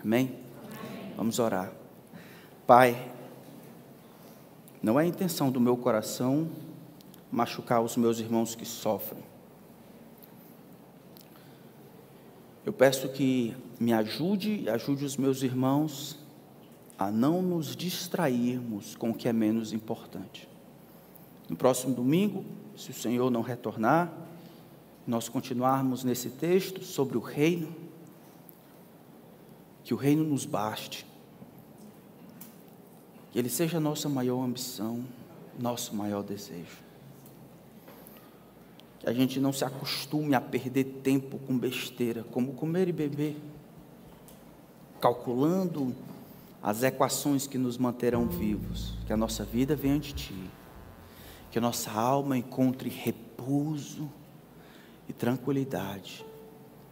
[0.00, 0.26] Amém?
[0.28, 1.12] Amém?
[1.16, 1.72] Vamos orar.
[2.68, 3.10] Pai,
[4.80, 6.48] não é a intenção do meu coração
[7.32, 9.24] machucar os meus irmãos que sofrem.
[12.64, 16.16] Eu peço que me ajude e ajude os meus irmãos
[16.96, 20.48] a não nos distrairmos com o que é menos importante.
[21.48, 22.44] No próximo domingo,
[22.76, 24.12] se o Senhor não retornar,
[25.06, 27.74] nós continuarmos nesse texto sobre o reino,
[29.84, 31.06] que o reino nos baste,
[33.32, 35.04] que ele seja a nossa maior ambição,
[35.58, 36.82] nosso maior desejo.
[39.00, 43.36] Que a gente não se acostume a perder tempo com besteira, como comer e beber,
[45.00, 45.94] calculando
[46.62, 48.94] as equações que nos manterão vivos.
[49.06, 50.50] Que a nossa vida venha de Ti,
[51.52, 54.10] que nossa alma encontre repouso
[55.06, 56.24] e tranquilidade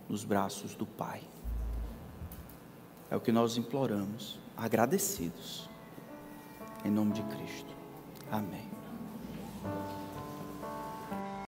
[0.06, 1.22] nos braços do Pai.
[3.11, 5.68] É o que nós imploramos, agradecidos,
[6.84, 7.74] em nome de Cristo.
[8.30, 8.68] Amém.